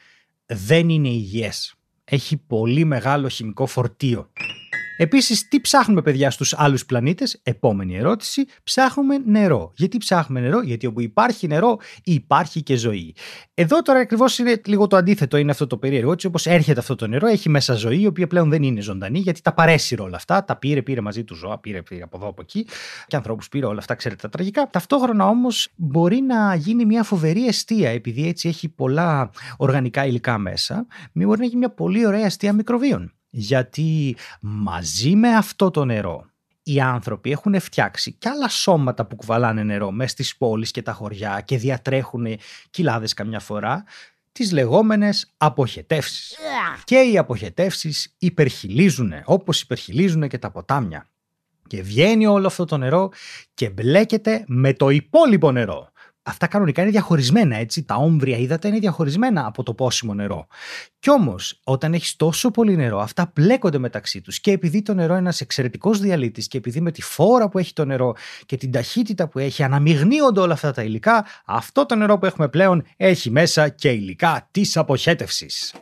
δεν 0.47 0.88
είναι 0.88 1.09
υγιές. 1.09 1.75
Έχει 2.05 2.37
πολύ 2.37 2.85
μεγάλο 2.85 3.29
χημικό 3.29 3.67
φορτίο. 3.67 4.31
Επίσης, 5.02 5.49
τι 5.49 5.61
ψάχνουμε, 5.61 6.02
παιδιά, 6.02 6.30
στους 6.30 6.54
άλλους 6.57 6.87
πλανήτες, 6.87 7.40
επόμενη 7.42 7.97
ερώτηση. 7.97 8.45
Ψάχνουμε 8.62 9.19
νερό. 9.19 9.73
Γιατί 9.76 9.99
ψάχνουμε 9.99 10.40
νερό, 10.40 10.61
Γιατί 10.61 10.87
όπου 10.87 11.00
υπάρχει 11.00 11.47
νερό, 11.47 11.78
υπάρχει 12.04 12.62
και 12.62 12.76
ζωή. 12.76 13.14
Εδώ 13.54 13.83
τώρα 13.83 13.99
ακριβώς 13.99 14.38
είναι 14.38 14.61
λίγο 14.66 14.87
το 14.87 14.97
αντίθετο, 14.97 15.37
είναι 15.37 15.50
αυτό 15.50 15.66
το 15.66 15.76
περίεργο. 15.76 16.12
Έτσι, 16.12 16.26
όπως 16.26 16.47
έρχεται 16.47 16.80
αυτό 16.80 16.95
το 16.95 17.07
νερό, 17.07 17.26
έχει 17.26 17.49
μέσα 17.49 17.75
ζωή, 17.75 18.00
η 18.00 18.07
οποία 18.07 18.26
πλέον 18.26 18.50
δεν 18.50 18.62
είναι 18.62 18.80
ζωντανή, 18.80 19.19
γιατί 19.19 19.42
τα 19.42 19.54
παρέσυρε 19.54 20.02
όλα 20.02 20.16
αυτά. 20.16 20.45
Τα 20.45 20.57
πήρε, 20.57 20.83
πήρε 20.83 21.00
μαζί 21.00 21.25
του 21.25 21.35
ζώα, 21.35 21.59
πήρε, 21.59 21.83
πήρε 21.83 22.02
από 22.02 22.16
εδώ 22.16 22.28
από 22.28 22.42
εκεί. 22.42 22.66
Και 23.07 23.16
ανθρώπους 23.16 23.49
πήρε 23.49 23.66
όλα 23.66 23.78
αυτά, 23.78 23.95
ξέρετε 23.95 24.21
τα 24.23 24.28
τραγικά. 24.28 24.71
Ταυτόχρονα 24.71 25.26
όμως 25.26 25.69
μπορεί 25.76 26.21
να 26.21 26.54
γίνει 26.54 26.85
μια 26.85 27.02
φοβερή 27.02 27.47
αιστεία, 27.47 27.90
επειδή 27.90 28.28
έτσι 28.28 28.49
έχει 28.49 28.69
πολλά 28.69 29.30
οργανικά 29.57 30.07
υλικά 30.07 30.38
μέσα. 30.38 30.87
Μην 31.12 31.26
μπορεί 31.26 31.40
να 31.40 31.47
γίνει 31.47 31.59
μια 31.59 31.71
πολύ 31.71 32.07
ωραία 32.07 32.25
αιστεία 32.25 32.52
μικροβίων 32.52 33.14
γιατί 33.31 34.17
μαζί 34.41 35.15
με 35.15 35.29
αυτό 35.37 35.71
το 35.71 35.85
νερό 35.85 36.31
οι 36.63 36.81
άνθρωποι 36.81 37.31
έχουν 37.31 37.61
φτιάξει 37.61 38.13
και 38.13 38.29
άλλα 38.29 38.49
σώματα 38.49 39.07
που 39.07 39.17
κουβαλάνε 39.17 39.63
νερό 39.63 39.91
μέσα 39.91 40.11
στις 40.11 40.37
πόλεις 40.37 40.71
και 40.71 40.83
τα 40.83 40.93
χωριά 40.93 41.41
και 41.41 41.59
διατρέχουν 41.59 42.27
κοιλάδες 42.71 43.15
καμιά 43.15 43.41
φορά 43.41 43.85
τις 44.33 44.53
λεγόμενες 44.53 45.33
αποχετεύσεις. 45.37 46.37
Και 46.85 46.97
οι 46.99 47.19
αποχετεύσεις 47.19 48.15
υπερχιλίζουν 48.19 49.13
όπως 49.25 49.61
υπερχιλίζουν 49.61 50.29
και 50.29 50.39
τα 50.39 50.51
ποτάμια. 50.51 51.09
Και 51.67 51.83
βγαίνει 51.83 52.27
όλο 52.27 52.47
αυτό 52.47 52.65
το 52.65 52.77
νερό 52.77 53.11
και 53.55 53.71
μπλέκεται 53.71 54.45
με 54.47 54.73
το 54.73 54.89
υπόλοιπο 54.89 55.53
νερό 55.53 55.90
αυτά 56.31 56.47
κανονικά 56.47 56.83
είναι 56.83 56.91
διαχωρισμένα, 56.91 57.57
έτσι. 57.57 57.85
Τα 57.85 57.95
όμβρια 57.95 58.37
ύδατα 58.37 58.69
είναι 58.69 58.79
διαχωρισμένα 58.79 59.47
από 59.47 59.63
το 59.63 59.75
πόσιμο 59.75 60.15
νερό. 60.15 60.47
Κι 60.99 61.11
όμως, 61.11 61.61
όταν 61.65 61.95
έχεις 61.95 62.17
τόσο 62.17 62.51
πολύ 62.51 62.77
νερό, 62.77 63.01
αυτά 63.01 63.27
πλέκονται 63.27 63.79
μεταξύ 63.79 64.21
τους. 64.21 64.41
Και 64.41 64.51
επειδή 64.51 64.83
το 64.83 64.95
νερό 64.95 65.13
είναι 65.13 65.23
ένας 65.23 65.41
εξαιρετικός 65.41 66.01
διαλύτης 66.01 66.49
και 66.49 66.59
επειδή 66.59 66.81
με 66.81 66.91
τη 66.91 67.03
φόρα 67.03 67.49
που 67.49 67.59
έχει 67.59 67.73
το 67.73 67.85
νερό 67.85 68.15
και 68.47 68.57
την 68.57 68.71
ταχύτητα 68.71 69.29
που 69.29 69.39
έχει 69.39 69.63
αναμειγνύονται 69.63 70.41
όλα 70.41 70.53
αυτά 70.53 70.73
τα 70.73 70.83
υλικά, 70.83 71.27
αυτό 71.45 71.87
το 71.87 71.95
νερό 71.95 72.19
που 72.19 72.27
έχουμε 72.27 72.49
πλέον 72.49 72.85
έχει 72.97 73.31
μέσα 73.31 73.69
και 73.69 73.91
υλικά 73.91 74.49
της 74.51 74.77
αποχέτευσης. 74.77 75.75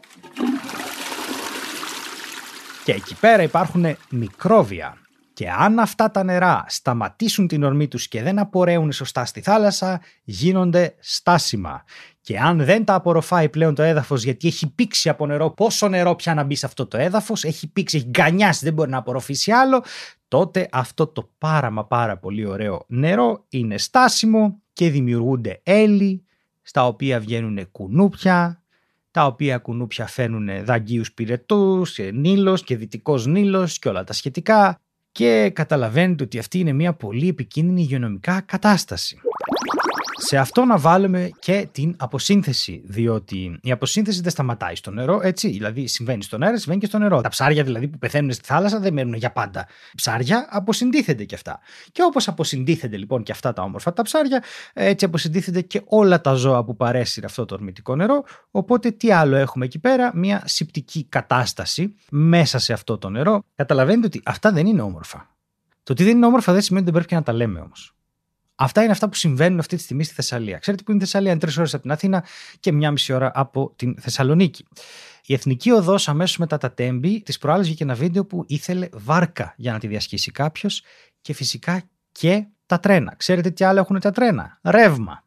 Και 2.85 2.93
εκεί 2.93 3.15
πέρα 3.15 3.43
υπάρχουν 3.43 3.97
μικρόβια 4.11 4.97
και 5.39 5.51
αν 5.51 5.79
αυτά 5.79 6.11
τα 6.11 6.23
νερά 6.23 6.65
σταματήσουν 6.69 7.47
την 7.47 7.63
ορμή 7.63 7.89
τους 7.89 8.09
και 8.09 8.23
δεν 8.23 8.39
απορρέουν 8.39 8.93
σωστά 8.93 9.25
στη 9.25 9.41
θάλασσα, 9.41 10.01
γίνονται 10.25 10.95
στάσιμα. 10.99 11.85
Και 12.21 12.39
αν 12.39 12.65
δεν 12.65 12.85
τα 12.85 12.95
απορροφάει 12.95 13.49
πλέον 13.49 13.75
το 13.75 13.83
έδαφος 13.83 14.23
γιατί 14.25 14.49
έχει 14.49 14.73
πήξει 14.75 15.09
από 15.09 15.27
νερό, 15.27 15.51
πόσο 15.51 15.89
νερό 15.89 16.15
πια 16.15 16.35
να 16.35 16.43
μπει 16.43 16.55
σε 16.55 16.67
αυτό 16.67 16.87
το 16.87 16.97
έδαφος, 16.97 17.45
έχει 17.45 17.69
πήξει, 17.73 17.97
έχει 17.97 18.07
γκανιάσει, 18.07 18.65
δεν 18.65 18.75
μπορεί 18.75 18.91
να 18.91 18.97
απορροφήσει 18.97 19.51
άλλο, 19.51 19.85
τότε 20.29 20.69
αυτό 20.73 21.07
το 21.07 21.31
πάρα 21.39 21.71
μα 21.71 21.85
πάρα 21.85 22.19
πολύ 22.19 22.47
ωραίο 22.47 22.85
νερό 22.89 23.45
είναι 23.49 23.79
στάσιμο 23.79 24.63
και 24.73 24.91
δημιουργούνται 24.91 25.61
έλλη 25.63 26.25
στα 26.63 26.87
οποία 26.87 27.21
βγαίνουν 27.21 27.71
κουνούπια, 27.71 28.63
τα 29.11 29.27
οποία 29.27 29.59
κουνούπια 29.59 30.07
φαίνουν 30.07 30.65
δαγκίους 30.65 31.13
πυρετούς, 31.13 31.99
νήλος 32.13 32.63
και 32.63 32.77
δυτικός 32.77 33.27
νήλος 33.27 33.79
και 33.79 33.89
όλα 33.89 34.05
τα 34.05 34.13
σχετικά 34.13 34.81
και 35.13 35.51
καταλαβαίνετε 35.55 36.25
ότι 36.25 36.39
αυτή 36.39 36.59
είναι 36.59 36.73
μια 36.73 36.95
πολύ 36.95 37.29
επικίνδυνη 37.29 37.81
υγειονομικά 37.81 38.41
κατάσταση 38.41 39.21
σε 40.21 40.37
αυτό 40.37 40.65
να 40.65 40.79
βάλουμε 40.79 41.31
και 41.39 41.69
την 41.73 41.95
αποσύνθεση. 41.99 42.83
Διότι 42.85 43.59
η 43.63 43.71
αποσύνθεση 43.71 44.21
δεν 44.21 44.31
σταματάει 44.31 44.77
στο 44.77 44.91
νερό, 44.91 45.21
έτσι. 45.23 45.49
Δηλαδή 45.49 45.87
συμβαίνει 45.87 46.23
στον 46.23 46.43
αέρα, 46.43 46.59
συμβαίνει 46.59 46.81
και 46.81 46.87
στο 46.87 46.99
νερό. 46.99 47.21
Τα 47.21 47.29
ψάρια 47.29 47.65
δηλαδή 47.65 47.89
που 47.89 47.99
πεθαίνουν 47.99 48.33
στη 48.33 48.45
θάλασσα 48.45 48.81
δεν 48.81 48.93
μένουν 48.93 49.15
για 49.15 49.33
πάντα. 49.33 49.67
Ψάρια 49.97 50.47
αποσυντίθενται 50.51 51.25
και 51.25 51.35
αυτά. 51.35 51.61
Και 51.93 52.03
όπως 52.03 52.29
αποσυντίθενται 52.29 52.97
λοιπόν 52.97 53.23
και 53.23 53.33
αυτά 53.33 53.53
τα 53.53 53.63
όμορφα 53.63 53.93
τα 53.93 54.03
ψάρια, 54.03 54.43
έτσι 54.73 55.05
αποσυντίθενται 55.05 55.61
και 55.61 55.83
όλα 55.85 56.21
τα 56.21 56.33
ζώα 56.33 56.65
που 56.65 56.77
παρέσυρε 56.77 57.27
αυτό 57.27 57.45
το 57.45 57.55
ορμητικό 57.55 57.97
νερό. 57.97 58.25
Οπότε 58.51 58.91
τι 58.91 59.13
άλλο 59.13 59.37
έχουμε 59.37 59.65
εκεί 59.65 59.79
πέρα, 59.79 60.11
μια 60.15 60.43
συμπτική 60.45 61.05
κατάσταση 61.09 61.95
μέσα 62.11 62.59
σε 62.59 62.73
αυτό 62.73 62.99
το 62.99 63.11
νερό. 63.11 63.45
Καταλαβαίνετε 63.55 64.07
ότι 64.07 64.21
αυτά 64.25 64.53
δεν 64.53 64.67
είναι 64.67 64.83
όμορφα. 64.83 65.37
Το 65.83 65.93
ότι 65.93 66.05
δεν 66.05 66.17
είναι 66.17 66.27
όμορφα 66.27 66.53
δεν 66.53 66.63
σημαίνει 66.63 66.85
ότι 66.87 66.93
δεν 66.93 67.03
πρέπει 67.03 67.09
και 67.09 67.31
να 67.31 67.33
τα 67.33 67.39
λέμε 67.39 67.61
όμως. 67.61 67.93
Αυτά 68.61 68.83
είναι 68.83 68.93
αυτά 68.93 69.09
που 69.09 69.15
συμβαίνουν 69.15 69.59
αυτή 69.59 69.77
τη 69.77 69.83
στιγμή 69.83 70.05
στη 70.05 70.15
Θεσσαλία. 70.15 70.59
Ξέρετε 70.59 70.83
που 70.83 70.91
είναι 70.91 71.01
η 71.03 71.05
Θεσσαλία, 71.05 71.31
είναι 71.31 71.41
τρεις 71.41 71.57
ώρες 71.59 71.75
από 71.75 71.83
την 71.83 71.93
Αθήνα 71.93 72.25
και 72.61 72.73
μια 72.73 72.91
μισή 72.91 73.13
ώρα 73.13 73.31
από 73.35 73.73
την 73.77 73.97
Θεσσαλονίκη. 74.01 74.67
Η 75.25 75.35
Εθνική 75.35 75.71
Οδός, 75.71 76.09
αμέσως 76.09 76.37
μετά 76.37 76.59
τα 76.59 76.73
τέμπη, 76.73 77.23
της 77.23 77.39
προάλλης 77.39 77.67
βγήκε 77.67 77.83
ένα 77.83 77.95
βίντεο 77.95 78.25
που 78.25 78.45
ήθελε 78.47 78.89
βάρκα 78.93 79.55
για 79.57 79.73
να 79.73 79.79
τη 79.79 79.87
διασχίσει 79.87 80.31
κάποιος 80.31 80.83
και 81.21 81.33
φυσικά 81.33 81.83
και 82.13 82.47
τα 82.67 82.81
τρένα. 82.81 83.15
Ξέρετε 83.17 83.51
τι 83.51 83.65
άλλο 83.65 83.81
έχουν 83.81 84.01
τα 84.01 84.11
τρένα; 84.11 84.59
Ρεύμα. 84.63 85.25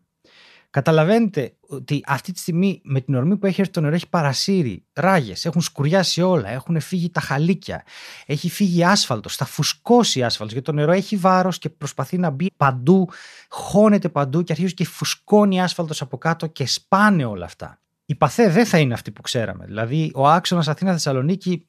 Καταλαβαίνετε 0.70 1.54
ότι 1.72 2.04
αυτή 2.06 2.32
τη 2.32 2.40
στιγμή 2.40 2.82
με 2.84 3.02
την 3.02 3.16
ορμή 3.16 3.38
που 3.38 3.46
έχει 3.46 3.60
έρθει 3.60 3.74
το 3.74 3.82
νερό 3.82 3.96
έχει 3.96 4.10
παρασύρει 4.10 4.86
ράγες, 4.94 5.46
έχουν 5.46 5.62
σκουριάσει 5.62 6.22
όλα, 6.22 6.50
έχουν 6.50 6.80
φύγει 6.80 7.10
τα 7.10 7.20
χαλίκια, 7.20 7.84
έχει 8.26 8.50
φύγει 8.50 8.84
άσφαλτο, 8.84 9.30
θα 9.30 9.46
φουσκώσει 9.46 10.24
άσφαλτος 10.24 10.56
γιατί 10.56 10.72
το 10.72 10.78
νερό 10.78 10.92
έχει 10.92 11.16
βάρος 11.16 11.58
και 11.58 11.70
προσπαθεί 11.70 12.18
να 12.18 12.30
μπει 12.30 12.48
παντού, 12.58 13.10
χώνεται 13.50 14.10
παντού 14.10 14.44
και 14.44 14.52
αρχίζει 14.52 14.74
και 14.74 14.86
φουσκώνει 14.86 15.62
άσφαλτος 15.62 16.02
από 16.02 16.18
κάτω 16.18 16.48
και 16.48 16.68
σπάνε 16.68 17.26
όλα 17.26 17.46
αυτά. 17.46 17.82
Η 18.06 18.16
παθέ 18.16 18.50
δεν 18.50 18.66
θα 18.66 18.78
είναι 18.78 18.94
αυτή 18.94 19.12
που 19.12 19.22
ξέραμε. 19.22 19.66
Δηλαδή, 19.66 20.12
ο 20.16 20.28
άξονας 20.28 20.68
Αθήνα-Θεσσαλονίκη 20.68 21.66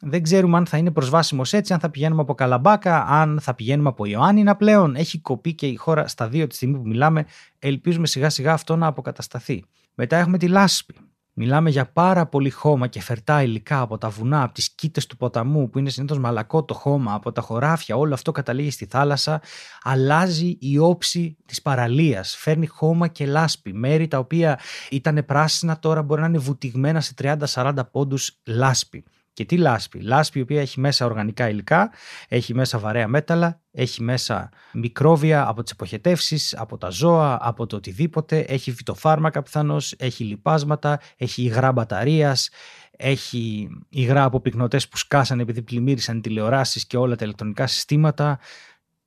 δεν 0.00 0.22
ξέρουμε 0.22 0.56
αν 0.56 0.66
θα 0.66 0.76
είναι 0.76 0.90
προσβάσιμος 0.90 1.52
έτσι, 1.52 1.72
αν 1.72 1.80
θα 1.80 1.90
πηγαίνουμε 1.90 2.22
από 2.22 2.34
Καλαμπάκα, 2.34 3.04
αν 3.04 3.38
θα 3.40 3.54
πηγαίνουμε 3.54 3.88
από 3.88 4.04
Ιωάννινα 4.04 4.56
πλέον. 4.56 4.96
Έχει 4.96 5.18
κοπεί 5.18 5.54
και 5.54 5.66
η 5.66 5.74
χώρα 5.74 6.08
στα 6.08 6.28
δύο 6.28 6.46
τη 6.46 6.54
στιγμή 6.54 6.78
που 6.78 6.86
μιλάμε. 6.86 7.26
Ελπίζουμε 7.58 8.06
σιγά 8.06 8.30
σιγά 8.30 8.52
αυτό 8.52 8.76
να 8.76 8.86
αποκατασταθεί. 8.86 9.64
Μετά 9.94 10.16
έχουμε 10.16 10.38
τη 10.38 10.48
λάσπη. 10.48 10.94
Μιλάμε 11.34 11.70
για 11.70 11.86
πάρα 11.86 12.26
πολύ 12.26 12.50
χώμα 12.50 12.86
και 12.86 13.00
φερτά 13.00 13.42
υλικά 13.42 13.80
από 13.80 13.98
τα 13.98 14.08
βουνά, 14.08 14.42
από 14.42 14.54
τις 14.54 14.70
κήτες 14.70 15.06
του 15.06 15.16
ποταμού, 15.16 15.70
που 15.70 15.78
είναι 15.78 15.90
συνήθως 15.90 16.18
μαλακό 16.18 16.64
το 16.64 16.74
χώμα, 16.74 17.14
από 17.14 17.32
τα 17.32 17.40
χωράφια, 17.40 17.96
όλο 17.96 18.14
αυτό 18.14 18.32
καταλήγει 18.32 18.70
στη 18.70 18.86
θάλασσα. 18.86 19.40
Αλλάζει 19.82 20.56
η 20.60 20.78
όψη 20.78 21.36
της 21.46 21.62
παραλίας. 21.62 22.36
Φέρνει 22.36 22.66
χώμα 22.66 23.08
και 23.08 23.26
λάσπη. 23.26 23.72
Μέρη 23.72 24.08
τα 24.08 24.18
οποία 24.18 24.58
ήταν 24.90 25.24
πράσινα 25.26 25.78
τώρα 25.78 26.02
μπορεί 26.02 26.20
να 26.20 26.26
είναι 26.26 26.38
βουτυγμένα 26.38 27.00
σε 27.00 27.14
30-40 27.22 27.74
πόντους 27.90 28.40
λάσπη. 28.44 29.04
Και 29.32 29.44
τι 29.44 29.56
λάσπη; 29.56 30.00
Λάσπη 30.00 30.38
η 30.38 30.42
οποία 30.42 30.60
έχει 30.60 30.80
μέσα 30.80 31.04
οργανικά 31.04 31.48
υλικά, 31.48 31.90
έχει 32.28 32.54
μέσα 32.54 32.78
βαρέα 32.78 33.08
μέταλλα, 33.08 33.60
έχει 33.72 34.02
μέσα 34.02 34.48
μικρόβια 34.72 35.48
από 35.48 35.62
τις 35.62 35.72
εποχετεύσεις, 35.72 36.56
από 36.58 36.78
τα 36.78 36.88
ζώα, 36.88 37.38
από 37.40 37.66
το 37.66 37.76
οτιδήποτε, 37.76 38.38
έχει 38.38 38.72
φυτοφάρμακα 38.72 39.42
πιθανώς, 39.42 39.94
έχει 39.98 40.24
λιπάσματα, 40.24 41.00
έχει 41.16 41.42
υγρά 41.42 41.72
μπαταρίας, 41.72 42.50
έχει 42.96 43.68
υγρά 43.88 44.24
από 44.24 44.40
πυκνοτές 44.40 44.88
που 44.88 44.96
σκάσανε 44.96 45.42
επειδή 45.42 45.62
πλημμύρισαν 45.62 46.20
τηλεοράσεις 46.20 46.86
και 46.86 46.96
όλα 46.96 47.16
τα 47.16 47.24
ηλεκτρονικά 47.24 47.66
συστήματα. 47.66 48.38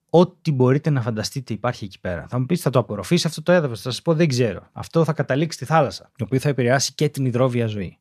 Ό,τι 0.10 0.52
μπορείτε 0.52 0.90
να 0.90 1.02
φανταστείτε 1.02 1.54
υπάρχει 1.54 1.86
εκεί 1.86 2.00
πέρα. 2.00 2.26
Θα 2.30 2.40
μου 2.40 2.46
πείτε, 2.46 2.62
θα 2.62 2.70
το 2.70 2.80
απορροφήσει 2.80 3.28
αυτό 3.28 3.42
το 3.42 3.52
έδαφος. 3.52 3.82
Θα 3.82 3.92
σας 3.92 4.02
πω, 4.02 4.14
δεν 4.14 4.28
ξέρω. 4.28 4.70
Αυτό 4.72 5.04
θα 5.04 5.14
καταλήξει 5.14 5.58
στη 5.58 5.66
θάλασσα, 5.66 6.12
το 6.18 6.24
οποίο 6.24 6.40
θα 6.40 6.50
επηρεάσει 6.50 6.94
και 6.94 7.10
την 7.10 7.26
υδρόβια 7.26 7.68
ζωή. 7.68 7.98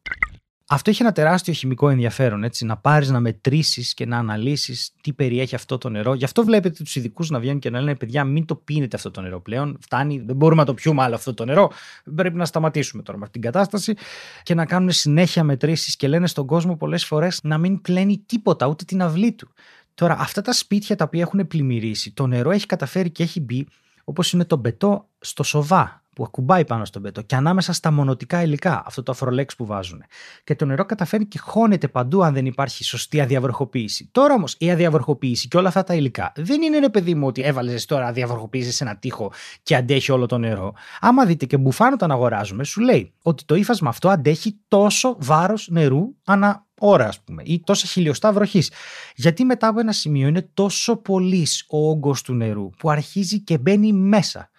Αυτό 0.68 0.90
έχει 0.90 1.02
ένα 1.02 1.12
τεράστιο 1.12 1.52
χημικό 1.52 1.88
ενδιαφέρον, 1.88 2.44
έτσι, 2.44 2.64
να 2.64 2.76
πάρεις 2.76 3.10
να 3.10 3.20
μετρήσεις 3.20 3.94
και 3.94 4.06
να 4.06 4.18
αναλύσεις 4.18 4.92
τι 5.00 5.12
περιέχει 5.12 5.54
αυτό 5.54 5.78
το 5.78 5.88
νερό. 5.88 6.14
Γι' 6.14 6.24
αυτό 6.24 6.44
βλέπετε 6.44 6.82
τους 6.82 6.96
ειδικούς 6.96 7.30
να 7.30 7.38
βγαίνουν 7.38 7.58
και 7.58 7.70
να 7.70 7.80
λένε: 7.80 7.96
Παιδιά, 7.96 8.24
μην 8.24 8.46
το 8.46 8.54
πίνετε 8.54 8.96
αυτό 8.96 9.10
το 9.10 9.20
νερό 9.20 9.40
πλέον. 9.40 9.78
Φτάνει, 9.80 10.18
δεν 10.26 10.36
μπορούμε 10.36 10.60
να 10.60 10.66
το 10.66 10.74
πιούμε 10.74 11.02
άλλο 11.02 11.14
αυτό 11.14 11.34
το 11.34 11.44
νερό. 11.44 11.70
Πρέπει 12.14 12.36
να 12.36 12.44
σταματήσουμε 12.44 13.02
τώρα 13.02 13.18
με 13.18 13.24
αυτήν 13.24 13.40
την 13.40 13.50
κατάσταση 13.52 13.94
και 14.42 14.54
να 14.54 14.66
κάνουν 14.66 14.90
συνέχεια 14.90 15.44
μετρήσεις 15.44 15.96
και 15.96 16.08
λένε 16.08 16.26
στον 16.26 16.46
κόσμο 16.46 16.76
πολλές 16.76 17.04
φορές 17.04 17.40
να 17.42 17.58
μην 17.58 17.80
πλένει 17.80 18.22
τίποτα, 18.26 18.66
ούτε 18.66 18.84
την 18.84 19.02
αυλή 19.02 19.32
του. 19.32 19.48
Τώρα, 19.94 20.16
αυτά 20.18 20.42
τα 20.42 20.52
σπίτια 20.52 20.96
τα 20.96 21.04
οποία 21.04 21.20
έχουν 21.20 21.46
πλημμυρίσει, 21.46 22.12
το 22.12 22.26
νερό 22.26 22.50
έχει 22.50 22.66
καταφέρει 22.66 23.10
και 23.10 23.22
έχει 23.22 23.40
μπει, 23.40 23.66
όπως 24.04 24.32
είναι 24.32 24.44
το 24.44 24.56
μπετό 24.56 25.08
στο 25.18 25.42
σοβά 25.42 26.03
που 26.14 26.24
ακουμπάει 26.24 26.64
πάνω 26.64 26.84
στον 26.84 27.02
πέτο 27.02 27.22
και 27.22 27.34
ανάμεσα 27.34 27.72
στα 27.72 27.90
μονοτικά 27.90 28.42
υλικά, 28.42 28.82
αυτό 28.86 29.02
το 29.02 29.12
αφρολέξ 29.12 29.56
που 29.56 29.66
βάζουν. 29.66 30.02
Και 30.44 30.54
το 30.54 30.64
νερό 30.64 30.84
καταφέρει 30.84 31.26
και 31.26 31.38
χώνεται 31.38 31.88
παντού 31.88 32.24
αν 32.24 32.34
δεν 32.34 32.46
υπάρχει 32.46 32.84
σωστή 32.84 33.20
αδιαβροχοποίηση. 33.20 34.08
Τώρα 34.12 34.34
όμως 34.34 34.54
η 34.58 34.70
αδιαβροχοποίηση 34.70 35.48
και 35.48 35.56
όλα 35.56 35.68
αυτά 35.68 35.84
τα 35.84 35.94
υλικά 35.94 36.32
δεν 36.36 36.62
είναι 36.62 36.78
ρε 36.78 36.88
παιδί 36.88 37.14
μου 37.14 37.26
ότι 37.26 37.42
έβαλες 37.42 37.84
τώρα 37.84 38.06
αδιαβροχοποίηση 38.06 38.72
σε 38.72 38.84
ένα 38.84 38.96
τοίχο 38.96 39.32
και 39.62 39.76
αντέχει 39.76 40.12
όλο 40.12 40.26
το 40.26 40.38
νερό. 40.38 40.72
Άμα 41.00 41.24
δείτε 41.24 41.46
και 41.46 41.56
μπουφάν 41.56 41.92
όταν 41.92 42.10
αγοράζουμε, 42.10 42.64
σου 42.64 42.80
λέει 42.80 43.12
ότι 43.22 43.44
το 43.44 43.54
ύφασμα 43.54 43.88
αυτό 43.88 44.08
αντέχει 44.08 44.58
τόσο 44.68 45.16
βάρος 45.18 45.68
νερού 45.70 46.14
ανά 46.24 46.66
ώρα, 46.80 47.08
ας 47.08 47.20
πούμε, 47.20 47.42
ή 47.46 47.60
τόσα 47.60 47.86
χιλιοστά 47.86 48.32
βροχής. 48.32 48.70
Γιατί 49.14 49.44
μετά 49.44 49.68
από 49.68 49.80
ένα 49.80 49.92
σημείο 49.92 50.28
είναι 50.28 50.50
τόσο 50.54 50.96
πολύς 50.96 51.64
ο 51.68 51.88
όγκος 51.88 52.22
του 52.22 52.34
νερού 52.34 52.70
που 52.70 52.90
αρχίζει 52.90 53.40
και 53.40 53.58
μπαίνει 53.58 53.92
μέσα. 53.92 54.50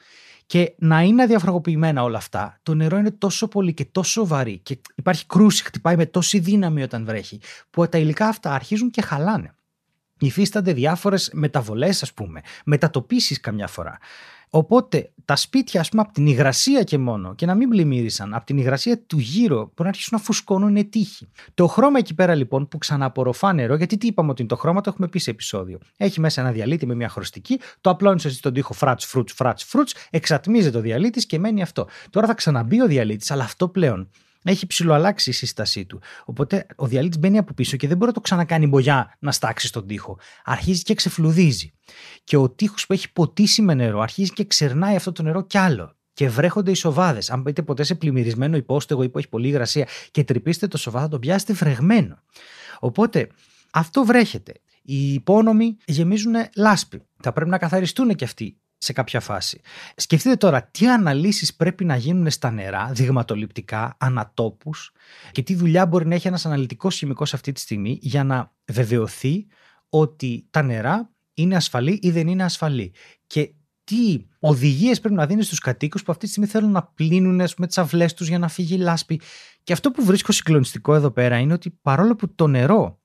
Και 0.46 0.76
να 0.78 1.02
είναι 1.02 1.24
αδιαφραγωποιημένα 1.24 2.04
όλα 2.04 2.18
αυτά, 2.18 2.60
το 2.64 2.74
νερό 2.74 2.98
είναι 2.98 3.12
τόσο 3.12 3.48
πολύ 3.48 3.74
και 3.74 3.86
τόσο 3.86 4.28
βαρύ 4.28 4.60
και 4.60 4.80
υπάρχει 4.96 5.26
κρούση, 5.26 5.64
χτυπάει 5.64 5.96
με 5.96 6.06
τόση 6.06 6.40
δύναμη 6.40 6.84
όταν 6.84 7.06
βρέχει, 7.06 7.40
που 7.70 7.88
τα 7.88 7.98
υλικά 7.98 8.28
αυτά 8.28 8.54
αρχίζουν 8.54 8.90
και 8.90 9.02
χαλάνε. 9.02 9.56
Υφίστανται 10.20 10.74
διάφορες 10.74 11.30
μεταβολές, 11.34 12.02
ας 12.02 12.14
πούμε, 12.14 12.42
μετατοπίσεις 12.66 13.40
καμιά 13.40 13.68
φορά. 13.68 13.98
Οπότε 14.50 15.10
τα 15.26 15.36
σπίτια, 15.36 15.80
ας 15.80 15.90
πούμε, 15.90 16.02
από 16.02 16.14
την 16.14 16.28
υγρασία 16.28 16.84
και 16.84 16.98
μόνο, 16.98 17.36
και 17.36 17.46
να 17.46 17.56
μην 17.56 17.70
πλημμύρισαν, 17.70 18.34
από 18.34 18.46
την 18.46 18.58
υγρασία 18.58 19.00
του 19.00 19.18
γύρω, 19.18 19.58
μπορεί 19.58 19.74
να 19.78 19.88
αρχίσουν 19.88 20.18
να 20.18 20.24
φουσκώνουν 20.24 20.70
είναι 20.70 20.84
τείχη. 20.84 21.28
Το 21.54 21.68
χρώμα 21.68 22.00
εκεί 22.00 22.14
πέρα 22.14 22.36
λοιπόν 22.36 22.68
που 22.68 22.78
ξαναπορροφά 22.78 23.54
νερό, 23.54 23.76
γιατί 23.76 23.98
τι 23.98 24.08
είπαμε 24.08 24.30
ότι 24.32 24.42
είναι 24.42 24.50
το 24.50 24.56
χρώμα, 24.56 24.82
το 24.82 24.90
έχουμε 24.90 25.08
πει 25.08 25.20
σε 25.20 25.30
επεισόδιο. 25.30 25.80
Έχει 25.98 26.20
μέσα 26.20 26.42
ένα 26.42 26.52
διαλύτη 26.52 26.86
με 26.86 26.96
μια 26.96 27.10
χρωστική, 27.10 27.60
το 27.82 27.90
απλώνεις 27.90 28.26
εσύ 28.26 28.36
στον 28.36 28.54
τοίχο 28.54 28.74
φράτς, 28.74 29.06
φρούτς, 29.06 29.34
φράτς, 29.34 29.64
φρούτς, 29.64 29.96
εξατμίζεται 30.10 30.78
ο 30.78 30.82
διαλύτης 30.82 31.26
και 31.26 31.40
μένει 31.40 31.62
αυτό. 31.62 31.88
Τώρα 32.10 32.28
θα 32.28 32.34
ξαναμπεί 32.34 32.82
ο 32.82 32.88
διαλύτης, 32.88 33.32
αλλά 33.32 33.44
αυτό 33.44 33.68
πλέον 33.68 34.10
έχει 34.52 34.68
ψηλοαλλάξει 34.68 35.30
η 35.30 35.34
σύστασή 35.34 35.86
του. 35.86 36.02
Οπότε 36.26 36.66
ο 36.76 36.88
διαλύτης 36.88 37.20
μπαίνει 37.20 37.38
από 37.38 37.54
πίσω 37.54 37.78
και 37.78 37.88
δεν 37.88 37.98
μπορεί 37.98 38.08
να 38.08 38.16
το 38.16 38.22
ξανακάνει 38.22 38.68
μπογιά 38.68 39.16
να 39.20 39.32
στάξει 39.32 39.68
στον 39.68 39.88
τοίχο. 39.88 40.20
Αρχίζει 40.44 40.82
και 40.82 40.94
ξεφλουδίζει. 40.94 41.74
Και 42.24 42.38
ο 42.38 42.50
τοίχος 42.50 42.86
που 42.86 42.94
έχει 42.94 43.12
ποτίσει 43.12 43.62
με 43.62 43.74
νερό 43.74 44.00
αρχίζει 44.00 44.34
και 44.34 44.46
ξερνάει 44.46 44.96
αυτό 44.96 45.12
το 45.12 45.24
νερό 45.24 45.46
κι 45.46 45.58
άλλο. 45.58 45.96
Και 46.14 46.30
βρέχονται 46.30 46.72
οι 46.72 46.76
σοβάδες. 46.76 47.30
Αν 47.30 47.42
μπείτε 47.42 47.62
ποτέ 47.62 47.84
σε 47.84 47.96
πλημμυρισμένο 47.96 48.58
υπόστεγο 48.58 49.04
ή 49.04 49.10
που 49.10 49.18
έχει 49.18 49.30
πολλή 49.30 49.48
υγρασία 49.48 49.88
και 50.12 50.24
τρυπήσετε 50.24 50.68
το 50.68 50.78
σοβάδο, 50.78 51.08
το 51.08 51.20
πιάσετε 51.20 51.54
βρεγμένο. 51.54 52.20
Οπότε 52.80 53.28
αυτό 53.72 54.06
βρέχεται. 54.06 54.54
Οι 54.82 55.14
υπόνομοι 55.14 55.78
γεμίζουν 55.86 56.34
λάσπη. 56.56 57.02
Θα 57.22 57.34
πρέπει 57.34 57.50
να 57.50 57.58
καθαριστούν 57.58 58.16
και 58.16 58.24
αυτοί 58.24 58.58
σε 58.86 58.94
κάποια 58.94 59.20
φάση. 59.20 59.62
Σκεφτείτε 59.96 60.36
τώρα 60.36 60.64
τι 60.64 60.90
αναλύσεις 60.90 61.56
πρέπει 61.56 61.86
να 61.86 61.96
γίνουν 61.96 62.30
στα 62.30 62.52
νερά, 62.52 62.92
δειγματοληπτικά, 62.94 63.96
ανατόπους 64.00 64.92
και 65.32 65.42
τι 65.42 65.56
δουλειά 65.56 65.86
μπορεί 65.86 66.08
να 66.08 66.16
έχει 66.16 66.28
ένας 66.28 66.46
αναλυτικός 66.46 66.96
χημικός 66.96 67.34
αυτή 67.34 67.52
τη 67.52 67.60
στιγμή 67.60 68.00
για 68.02 68.24
να 68.24 68.54
βεβαιωθεί 68.72 69.48
ότι 69.90 70.48
τα 70.50 70.62
νερά 70.62 71.10
είναι 71.34 71.56
ασφαλή 71.56 72.00
ή 72.02 72.12
δεν 72.12 72.28
είναι 72.28 72.44
ασφαλή. 72.44 72.94
Και 73.28 73.54
τι 73.84 74.26
οδηγίες 74.40 75.00
πρέπει 75.00 75.16
να 75.16 75.26
δίνει 75.26 75.44
στους 75.44 75.60
κατοίκους 75.60 76.04
που 76.04 76.12
αυτή 76.12 76.26
τη 76.26 76.32
στιγμή 76.32 76.50
θέλουν 76.50 76.72
να 76.72 76.84
πλύνουν 76.84 77.42
με 77.58 77.68
τις 77.68 77.78
αυλές 77.78 78.14
τους 78.14 78.28
για 78.28 78.40
να 78.40 78.48
φύγει 78.48 78.78
λάσπη. 78.78 79.22
Και 79.64 79.74
αυτό 79.74 79.92
που 79.92 80.06
βρίσκω 80.06 80.32
συγκλονιστικό 80.32 80.94
εδώ 80.96 81.12
πέρα 81.12 81.38
είναι 81.38 81.54
ότι 81.54 81.70
παρόλο 81.82 82.16
που 82.16 82.36
το 82.36 82.48
νερό 82.48 83.00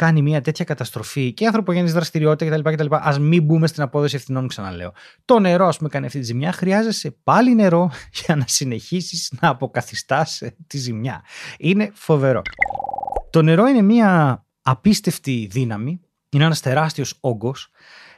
κάνει 0.00 0.22
μια 0.22 0.40
τέτοια 0.40 0.64
καταστροφή 0.64 1.32
και 1.32 1.46
ανθρωπογενή 1.46 1.90
δραστηριότητα 1.90 2.56
κτλ. 2.56 2.70
κτλ. 2.70 2.94
Α 2.94 3.18
μην 3.18 3.42
μπούμε 3.42 3.66
στην 3.66 3.82
απόδοση 3.82 4.16
ευθυνών, 4.16 4.48
ξαναλέω. 4.48 4.92
Το 5.24 5.38
νερό, 5.38 5.66
ας 5.66 5.76
πούμε, 5.76 5.88
κάνει 5.88 6.06
αυτή 6.06 6.18
τη 6.18 6.24
ζημιά. 6.24 6.52
Χρειάζεσαι 6.52 7.16
πάλι 7.24 7.54
νερό 7.54 7.90
για 8.24 8.36
να 8.36 8.44
συνεχίσεις 8.46 9.32
να 9.40 9.48
αποκαθιστάς 9.48 10.42
τη 10.66 10.78
ζημιά. 10.78 11.24
Είναι 11.58 11.90
φοβερό. 11.94 12.42
Το 13.30 13.42
νερό 13.42 13.66
είναι 13.66 13.82
μια 13.82 14.44
απίστευτη 14.62 15.48
δύναμη. 15.50 16.00
Είναι 16.30 16.44
ένας 16.44 16.60
τεράστιος 16.60 17.16
όγκος. 17.20 17.70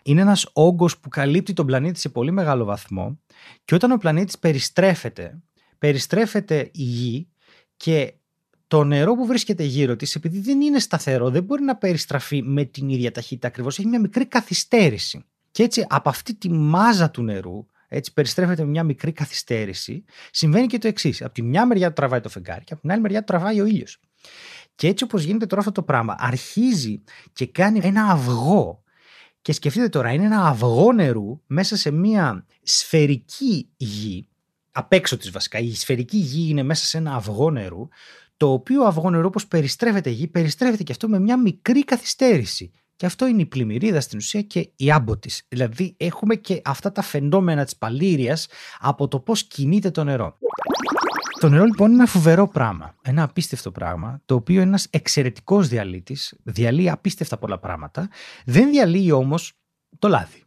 Είναι 0.03 0.21
ένας 0.21 0.51
όγκος 0.53 0.99
που 0.99 1.09
καλύπτει 1.09 1.53
τον 1.53 1.67
πλανήτη 1.67 1.99
σε 1.99 2.09
πολύ 2.09 2.31
μεγάλο 2.31 2.65
βαθμό. 2.65 3.21
Και 3.65 3.75
όταν 3.75 3.91
ο 3.91 3.97
πλανήτης 3.97 4.39
περιστρέφεται, 4.39 5.43
περιστρέφεται 5.79 6.71
η 6.73 6.83
γη 6.83 7.29
και 7.77 8.15
το 8.73 8.85
νερό 8.85 9.15
που 9.15 9.27
βρίσκεται 9.27 9.63
γύρω 9.63 9.97
της, 9.97 10.15
επειδή 10.15 10.41
δεν 10.41 10.61
είναι 10.61 10.79
σταθερό, 10.79 11.31
δεν 11.31 11.43
μπορεί 11.43 11.63
να 11.63 11.77
περιστραφεί 11.77 12.43
με 12.43 12.65
την 12.65 12.89
ίδια 12.89 13.11
ταχύτητα 13.11 13.47
ακριβώς. 13.47 13.79
Έχει 13.79 13.89
μια 13.89 14.01
μικρή 14.01 14.27
καθυστέρηση. 14.27 15.25
Και 15.51 15.63
έτσι 15.63 15.87
από 15.89 16.09
αυτή 16.09 16.35
τη 16.35 16.51
μάζα 16.51 17.11
του 17.11 17.23
νερού, 17.23 17.67
έτσι 17.89 18.13
περιστρέφεται 18.13 18.63
με 18.63 18.69
μια 18.69 18.85
μικρή 18.85 19.13
καθυστέρηση, 19.13 20.05
συμβαίνει 20.31 20.67
και 20.67 20.79
το 20.79 20.89
εξής. 20.89 21.23
Από 21.23 21.35
τη 21.35 21.43
μια 21.43 21.67
μεριά 21.67 21.89
του 21.89 21.93
τραβάει 21.93 22.21
το 22.21 22.29
φεγγάρι 22.29 22.65
και 22.65 22.73
από 22.73 22.83
την 22.83 22.91
άλλη 22.91 23.01
μεριά 23.01 23.19
του 23.19 23.25
τραβάει 23.25 23.61
ο 23.61 23.67
ήλιος. 23.67 24.01
Και 24.75 24.89
έτσι 24.89 25.05
όπως 25.05 25.23
γίνεται 25.23 25.47
τώρα 25.47 25.61
αυτό 25.61 25.73
το 25.73 25.83
πράγμα, 25.83 26.15
αρχίζει 26.19 27.03
και 27.33 27.47
κάνει 27.47 27.81
ένα 27.83 28.05
αυγό. 28.05 28.83
Και 29.43 29.53
σκεφτείτε 29.53 29.89
τώρα, 29.89 30.13
είναι 30.13 30.25
ένα 30.25 30.47
αυγό 30.47 30.93
νερού 30.93 31.41
μέσα 31.47 31.77
σε 31.77 31.91
μια 31.91 32.47
σφαιρική 32.63 33.69
γη, 33.77 34.29
απ' 34.73 34.93
έξω 34.93 35.17
της 35.17 35.31
βασικά. 35.31 35.59
Η 35.59 35.75
σφαιρική 35.75 36.17
γη 36.17 36.51
είναι 36.51 36.63
μέσα 36.63 36.85
σε 36.85 36.99
ένα 36.99 37.15
αυγό 37.15 37.51
νερού, 37.51 37.89
το 38.37 38.53
οποίο 38.53 38.83
αυγό 38.83 39.11
νερό 39.11 39.27
όπως 39.27 39.47
περιστρέφεται 39.47 40.11
η 40.11 40.13
γη, 40.13 40.29
περιστρέφεται 40.29 40.83
και 40.83 40.93
αυτό 40.93 41.09
με 41.09 41.19
μια 41.19 41.41
μικρή 41.41 41.85
καθυστέρηση. 41.85 42.71
Και 42.97 43.07
αυτό 43.07 43.27
είναι 43.27 43.43
η 43.43 43.47
πλημμυρίδα 43.47 44.01
στην 44.01 44.19
ουσία 44.19 44.43
και 44.43 44.71
η 44.77 44.93
άμπο 44.93 45.17
τη. 45.19 45.39
Δηλαδή 45.49 45.95
έχουμε 45.97 46.35
και 46.35 46.61
αυτά 46.65 46.93
τα 46.93 47.03
φαινόμενα 47.03 47.65
της 47.65 47.77
παλήριας 47.77 48.47
από 48.79 49.09
το 49.09 49.21
πώς 49.21 49.45
κινείται 49.45 49.91
το 49.91 50.05
νερό. 50.05 50.39
Το 51.41 51.49
νερό 51.49 51.65
λοιπόν 51.65 51.87
είναι 51.87 51.97
ένα 51.97 52.11
φοβερό 52.11 52.49
πράγμα, 52.49 52.95
ένα 53.03 53.23
απίστευτο 53.23 53.71
πράγμα, 53.71 54.21
το 54.25 54.35
οποίο 54.35 54.55
είναι 54.55 54.65
ένας 54.65 54.87
εξαιρετικός 54.91 55.69
διαλύτης, 55.69 56.35
διαλύει 56.43 56.91
απίστευτα 56.91 57.37
πολλά 57.39 57.59
πράγματα, 57.59 58.09
δεν 58.45 58.71
διαλύει 58.71 59.11
όμως 59.13 59.53
το 59.99 60.09
λάδι. 60.09 60.43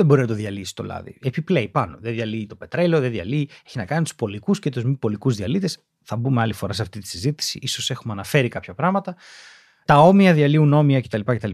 Δεν 0.00 0.08
μπορεί 0.08 0.20
να 0.20 0.26
το 0.26 0.34
διαλύσει 0.34 0.74
το 0.74 0.82
λάδι. 0.82 1.18
Επιπλέει 1.22 1.68
πάνω. 1.68 1.96
Δεν 2.00 2.12
διαλύει 2.12 2.46
το 2.46 2.56
πετρέλαιο, 2.56 3.00
δεν 3.00 3.10
διαλύει. 3.10 3.48
Έχει 3.66 3.78
να 3.78 3.84
κάνει 3.84 4.02
τους 4.02 4.14
πολικούς 4.14 4.58
και 4.58 4.70
τους 4.70 4.84
μη 4.84 4.94
πολικούς 4.94 5.36
διαλύτες 5.36 5.78
θα 6.02 6.16
μπούμε 6.16 6.40
άλλη 6.40 6.52
φορά 6.52 6.72
σε 6.72 6.82
αυτή 6.82 7.00
τη 7.00 7.06
συζήτηση, 7.06 7.58
ίσως 7.62 7.90
έχουμε 7.90 8.12
αναφέρει 8.12 8.48
κάποια 8.48 8.74
πράγματα. 8.74 9.16
Τα 9.84 9.98
όμοια 9.98 10.32
διαλύουν 10.32 10.72
όμοια 10.72 11.00
κτλ. 11.00 11.20
κτλ. 11.24 11.50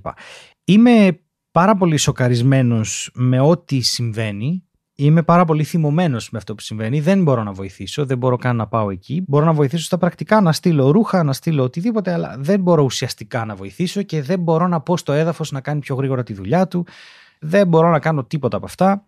Είμαι 0.65 1.21
πάρα 1.51 1.77
πολύ 1.77 1.97
σοκαρισμένος 1.97 3.11
με 3.15 3.41
ό,τι 3.41 3.81
συμβαίνει. 3.81 4.61
Είμαι 4.99 5.23
πάρα 5.23 5.45
πολύ 5.45 5.65
θυμωμένος 5.65 6.31
με 6.31 6.39
αυτό 6.39 6.55
που 6.55 6.63
συμβαίνει. 6.63 7.01
Δεν 7.01 7.23
μπορώ 7.23 7.43
να 7.43 7.53
βοηθήσω, 7.53 8.07
δεν 8.07 8.19
μπορώ 8.19 8.37
καν 8.37 8.57
να 8.57 8.67
πάω 8.67 8.91
εκεί. 8.91 9.25
Μπορώ 9.27 9.45
να 9.45 9.53
βοηθήσω 9.53 9.85
στα 9.85 9.99
πρακτικά, 9.99 10.41
να 10.41 10.53
στείλω 10.53 10.91
ρούχα, 10.91 11.23
να 11.23 11.33
στείλω 11.33 11.63
οτιδήποτε, 11.63 12.13
αλλά 12.13 12.37
δεν 12.39 12.61
μπορώ 12.61 12.83
ουσιαστικά 12.83 13.45
να 13.45 13.55
βοηθήσω 13.55 14.03
και 14.03 14.23
δεν 14.23 14.41
μπορώ 14.41 14.67
να 14.67 14.81
πω 14.81 14.97
στο 14.97 15.13
έδαφος 15.13 15.51
να 15.51 15.61
κάνει 15.61 15.81
πιο 15.81 15.95
γρήγορα 15.95 16.23
τη 16.23 16.33
δουλειά 16.33 16.69
του. 16.69 16.87
Δεν 17.41 17.69
μπορώ 17.69 17.91
να 17.91 17.99
κάνω 17.99 18.25
τίποτα 18.25 18.57
από 18.57 18.67
αυτά. 18.67 19.05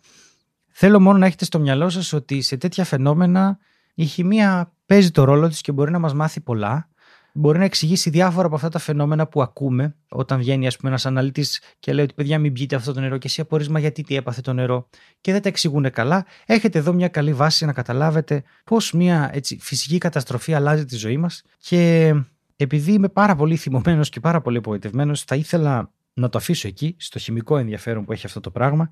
Θέλω 0.68 1.00
μόνο 1.00 1.18
να 1.18 1.26
έχετε 1.26 1.44
στο 1.44 1.58
μυαλό 1.58 1.88
σας 1.88 2.12
ότι 2.12 2.40
σε 2.40 2.56
τέτοια 2.56 2.84
φαινόμενα 2.84 3.58
η 3.94 4.04
χημεία 4.04 4.72
παίζει 4.86 5.10
το 5.10 5.24
ρόλο 5.24 5.48
της 5.48 5.60
και 5.60 5.72
μπορεί 5.72 5.90
να 5.90 5.98
μας 5.98 6.14
μάθει 6.14 6.40
πολλά. 6.40 6.88
Μπορεί 7.32 7.58
να 7.58 7.64
εξηγήσει 7.64 8.10
διάφορα 8.10 8.46
από 8.46 8.54
αυτά 8.54 8.68
τα 8.68 8.78
φαινόμενα 8.78 9.26
που 9.26 9.42
ακούμε 9.42 9.96
όταν 10.08 10.38
βγαίνει 10.38 10.66
ας 10.66 10.76
πούμε, 10.76 10.88
ένας 10.88 11.06
αναλυτής 11.06 11.60
και 11.78 11.92
λέει 11.92 12.04
ότι 12.04 12.14
παιδιά 12.14 12.38
μην 12.38 12.52
πιείτε 12.52 12.76
αυτό 12.76 12.92
το 12.92 13.00
νερό 13.00 13.18
και 13.18 13.26
εσύ 13.26 13.40
απορίσμα 13.40 13.78
γιατί 13.78 14.02
τι 14.02 14.16
έπαθε 14.16 14.40
το 14.40 14.52
νερό 14.52 14.88
και 15.20 15.32
δεν 15.32 15.42
τα 15.42 15.48
εξηγούν 15.48 15.90
καλά. 15.90 16.26
Έχετε 16.46 16.78
εδώ 16.78 16.92
μια 16.92 17.08
καλή 17.08 17.32
βάση 17.32 17.64
να 17.64 17.72
καταλάβετε 17.72 18.42
πώς 18.64 18.92
μια 18.92 19.30
έτσι, 19.32 19.58
φυσική 19.60 19.98
καταστροφή 19.98 20.54
αλλάζει 20.54 20.84
τη 20.84 20.96
ζωή 20.96 21.16
μας 21.16 21.42
και 21.58 22.14
επειδή 22.56 22.92
είμαι 22.92 23.08
πάρα 23.08 23.34
πολύ 23.34 23.56
θυμωμένος 23.56 24.08
και 24.08 24.20
πάρα 24.20 24.40
πολύ 24.40 24.56
απογοητευμένος 24.56 25.22
θα 25.22 25.36
ήθελα 25.36 25.92
να 26.18 26.28
το 26.28 26.38
αφήσω 26.38 26.68
εκεί 26.68 26.94
στο 26.98 27.18
χημικό 27.18 27.56
ενδιαφέρον 27.56 28.04
που 28.04 28.12
έχει 28.12 28.26
αυτό 28.26 28.40
το 28.40 28.50
πράγμα. 28.50 28.90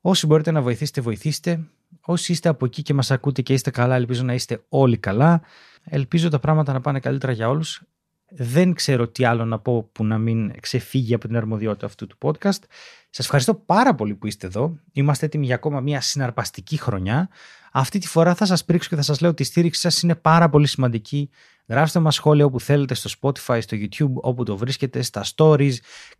Όσοι 0.00 0.26
μπορείτε 0.26 0.50
να 0.50 0.62
βοηθήσετε, 0.62 1.00
βοηθήστε. 1.00 1.60
Όσοι 2.00 2.32
είστε 2.32 2.48
από 2.48 2.64
εκεί 2.64 2.82
και 2.82 2.94
μας 2.94 3.10
ακούτε 3.10 3.42
και 3.42 3.52
είστε 3.52 3.70
καλά, 3.70 3.94
ελπίζω 3.94 4.22
να 4.22 4.34
είστε 4.34 4.64
όλοι 4.68 4.96
καλά. 4.96 5.42
Ελπίζω 5.84 6.28
τα 6.28 6.38
πράγματα 6.38 6.72
να 6.72 6.80
πάνε 6.80 7.00
καλύτερα 7.00 7.32
για 7.32 7.48
όλους. 7.48 7.82
Δεν 8.28 8.74
ξέρω 8.74 9.08
τι 9.08 9.24
άλλο 9.24 9.44
να 9.44 9.58
πω 9.58 9.82
που 9.92 10.04
να 10.04 10.18
μην 10.18 10.60
ξεφύγει 10.60 11.14
από 11.14 11.26
την 11.26 11.36
αρμοδιότητα 11.36 11.86
αυτού 11.86 12.06
του 12.06 12.16
podcast. 12.20 12.62
Σας 13.10 13.24
ευχαριστώ 13.24 13.54
πάρα 13.54 13.94
πολύ 13.94 14.14
που 14.14 14.26
είστε 14.26 14.46
εδώ. 14.46 14.78
Είμαστε 14.92 15.26
έτοιμοι 15.26 15.46
για 15.46 15.54
ακόμα 15.54 15.80
μια 15.80 16.00
συναρπαστική 16.00 16.76
χρονιά. 16.76 17.28
Αυτή 17.76 17.98
τη 17.98 18.08
φορά 18.08 18.34
θα 18.34 18.46
σας 18.46 18.64
πρίξω 18.64 18.88
και 18.88 18.96
θα 18.96 19.02
σας 19.02 19.20
λέω 19.20 19.30
ότι 19.30 19.42
η 19.42 19.44
στήριξη 19.44 19.80
σας 19.80 20.02
είναι 20.02 20.14
πάρα 20.14 20.48
πολύ 20.48 20.66
σημαντική. 20.66 21.30
Γράψτε 21.66 21.98
μας 21.98 22.14
σχόλια 22.14 22.44
όπου 22.44 22.60
θέλετε 22.60 22.94
στο 22.94 23.10
Spotify, 23.20 23.58
στο 23.62 23.76
YouTube, 23.80 24.12
όπου 24.14 24.44
το 24.44 24.56
βρίσκετε, 24.56 25.02
στα 25.02 25.24
stories. 25.34 25.72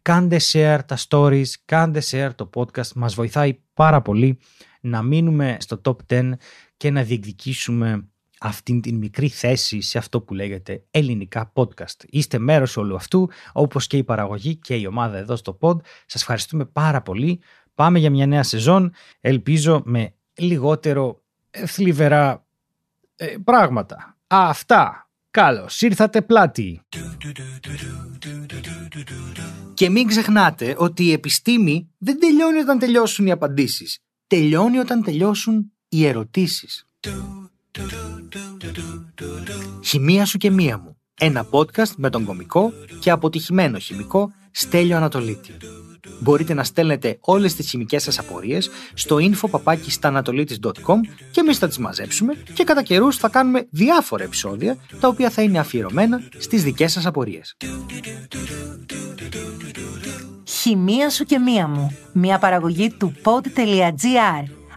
Κάντε 0.03 0.37
share 0.53 0.79
τα 0.87 0.99
stories, 1.09 1.47
κάντε 1.65 2.03
share 2.11 2.31
το 2.35 2.51
podcast. 2.55 2.93
Μας 2.95 3.15
βοηθάει 3.15 3.59
πάρα 3.75 4.03
πολύ 4.03 4.39
να 4.81 5.03
μείνουμε 5.03 5.57
στο 5.61 5.81
top 5.85 5.97
10 6.15 6.33
και 6.77 6.91
να 6.91 7.03
διεκδικήσουμε 7.03 8.09
αυτήν 8.41 8.81
την 8.81 8.97
μικρή 8.97 9.29
θέση 9.29 9.81
σε 9.81 9.99
αυτό 9.99 10.21
που 10.21 10.35
λέγεται 10.35 10.85
ελληνικά 10.91 11.53
podcast. 11.55 12.05
Είστε 12.07 12.39
μέρος 12.39 12.77
όλου 12.77 12.95
αυτού, 12.95 13.31
όπως 13.53 13.87
και 13.87 13.97
η 13.97 14.05
παραγωγή 14.05 14.57
και 14.57 14.75
η 14.75 14.87
ομάδα 14.87 15.19
εδώ 15.19 15.37
στο 15.37 15.59
pod. 15.61 15.77
Σας 16.07 16.21
ευχαριστούμε 16.21 16.65
πάρα 16.65 17.03
πολύ. 17.03 17.41
Πάμε 17.75 17.99
για 17.99 18.11
μια 18.11 18.27
νέα 18.27 18.43
σεζόν, 18.43 18.93
ελπίζω 19.21 19.83
με 19.85 20.15
λιγότερο 20.35 21.09
ε, 21.09 21.24
θλιβερά 21.67 22.45
ε, 23.17 23.35
πράγματα. 23.45 24.17
Αυτά. 24.27 25.09
Καλώς 25.31 25.83
ήρθατε 25.83 26.23
πλάτη. 26.23 26.81
Και 29.75 29.91
μην 29.91 30.07
ξεχνάτε 30.07 30.75
ότι 30.79 31.05
η 31.05 31.13
επιστήμη 31.13 31.91
δεν 31.99 32.21
τελειώνει 32.21 32.59
όταν 32.59 32.79
τελειώσουν 32.79 33.27
οι 33.27 33.31
απαντήσεις. 33.31 33.99
Τελειώνει 34.27 34.79
όταν 34.79 35.03
τελειώσουν 35.03 35.73
οι 35.89 36.07
ερωτήσεις. 36.07 36.87
Χημεία 39.85 40.25
σου 40.25 40.39
και 40.39 40.51
μία 40.51 40.79
μου. 40.79 40.97
Ένα 41.21 41.47
podcast 41.51 41.95
με 41.97 42.11
τον 42.11 42.25
κομικό 42.25 42.73
και 43.01 43.11
αποτυχημένο 43.11 43.79
χημικό 43.79 44.33
Στέλιο 44.51 44.97
Ανατολίτη. 44.97 45.57
Μπορείτε 46.21 46.55
να 46.55 46.65
στέλνετε 46.65 47.17
όλες 47.21 47.55
τις 47.55 47.69
χημικές 47.69 48.03
σας 48.03 48.19
απορίες 48.19 48.71
στο 48.95 49.17
info.papakistanatolitis.com 49.17 50.99
και 51.31 51.41
εμείς 51.41 51.59
θα 51.59 51.69
τις 51.69 51.79
μαζέψουμε 51.79 52.35
και 52.55 52.65
κατά 52.65 52.83
καιρούς 52.83 53.17
θα 53.17 53.29
κάνουμε 53.29 53.67
διάφορα 53.71 54.25
επεισόδια 54.25 54.77
τα 55.01 55.09
οποία 55.09 55.31
θα 55.31 55.43
είναι 55.43 55.59
αφιερωμένα 55.59 56.21
στις 56.39 56.63
δικές 56.63 56.93
σας 56.93 57.07
απορίες. 57.07 57.57
Χημεία 60.45 61.11
σου 61.11 61.25
και 61.25 61.39
μία 61.39 61.69
μου. 61.69 61.97
Μια 62.13 62.39
παραγωγή 62.39 62.91
του 62.91 63.15
pod.gr 63.23 64.64